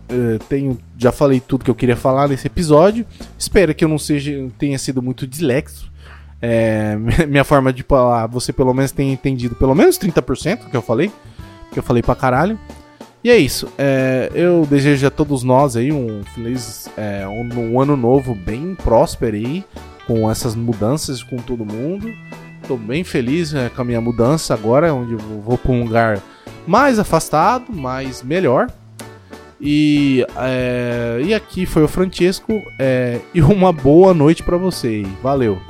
é, 0.08 0.38
tenho, 0.48 0.78
já 0.96 1.12
falei 1.12 1.40
tudo 1.40 1.64
que 1.64 1.70
eu 1.70 1.74
queria 1.74 1.96
falar 1.96 2.28
nesse 2.28 2.46
episódio. 2.46 3.06
Espero 3.38 3.74
que 3.74 3.84
eu 3.84 3.88
não 3.88 3.98
seja, 3.98 4.48
tenha 4.58 4.78
sido 4.78 5.02
muito 5.02 5.26
dislexo. 5.26 5.90
É, 6.40 6.96
minha 7.26 7.44
forma 7.44 7.72
de 7.72 7.82
falar, 7.82 8.26
você 8.26 8.52
pelo 8.52 8.72
menos 8.72 8.92
tenha 8.92 9.12
entendido 9.12 9.54
pelo 9.54 9.74
menos 9.74 9.98
30% 9.98 10.64
do 10.64 10.70
que 10.70 10.76
eu 10.76 10.82
falei, 10.82 11.10
que 11.72 11.78
eu 11.78 11.82
falei 11.82 12.02
pra 12.02 12.14
caralho. 12.14 12.58
E 13.22 13.30
é 13.30 13.36
isso. 13.36 13.68
É, 13.76 14.30
eu 14.34 14.66
desejo 14.66 15.06
a 15.06 15.10
todos 15.10 15.42
nós 15.42 15.76
aí 15.76 15.92
um 15.92 16.22
feliz 16.34 16.88
é, 16.96 17.26
um, 17.26 17.72
um, 17.72 17.80
ano 17.80 17.96
novo 17.96 18.34
bem 18.34 18.74
próspero 18.74 19.36
aí, 19.36 19.64
com 20.06 20.30
essas 20.30 20.54
mudanças 20.54 21.22
com 21.22 21.36
todo 21.36 21.64
mundo. 21.64 22.12
Estou 22.62 22.76
bem 22.76 23.02
feliz 23.02 23.54
é, 23.54 23.68
com 23.68 23.82
a 23.82 23.84
minha 23.84 24.00
mudança 24.00 24.54
agora, 24.54 24.94
onde 24.94 25.12
eu 25.12 25.18
vou 25.18 25.58
para 25.58 25.72
um 25.72 25.84
lugar 25.84 26.22
mais 26.66 26.98
afastado, 26.98 27.72
mais 27.72 28.22
melhor. 28.22 28.68
E, 29.60 30.24
é, 30.36 31.20
e 31.24 31.34
aqui 31.34 31.66
foi 31.66 31.82
o 31.82 31.88
Francesco. 31.88 32.52
É, 32.78 33.18
e 33.34 33.42
uma 33.42 33.72
boa 33.72 34.14
noite 34.14 34.42
para 34.42 34.56
você. 34.56 35.04
Valeu. 35.22 35.60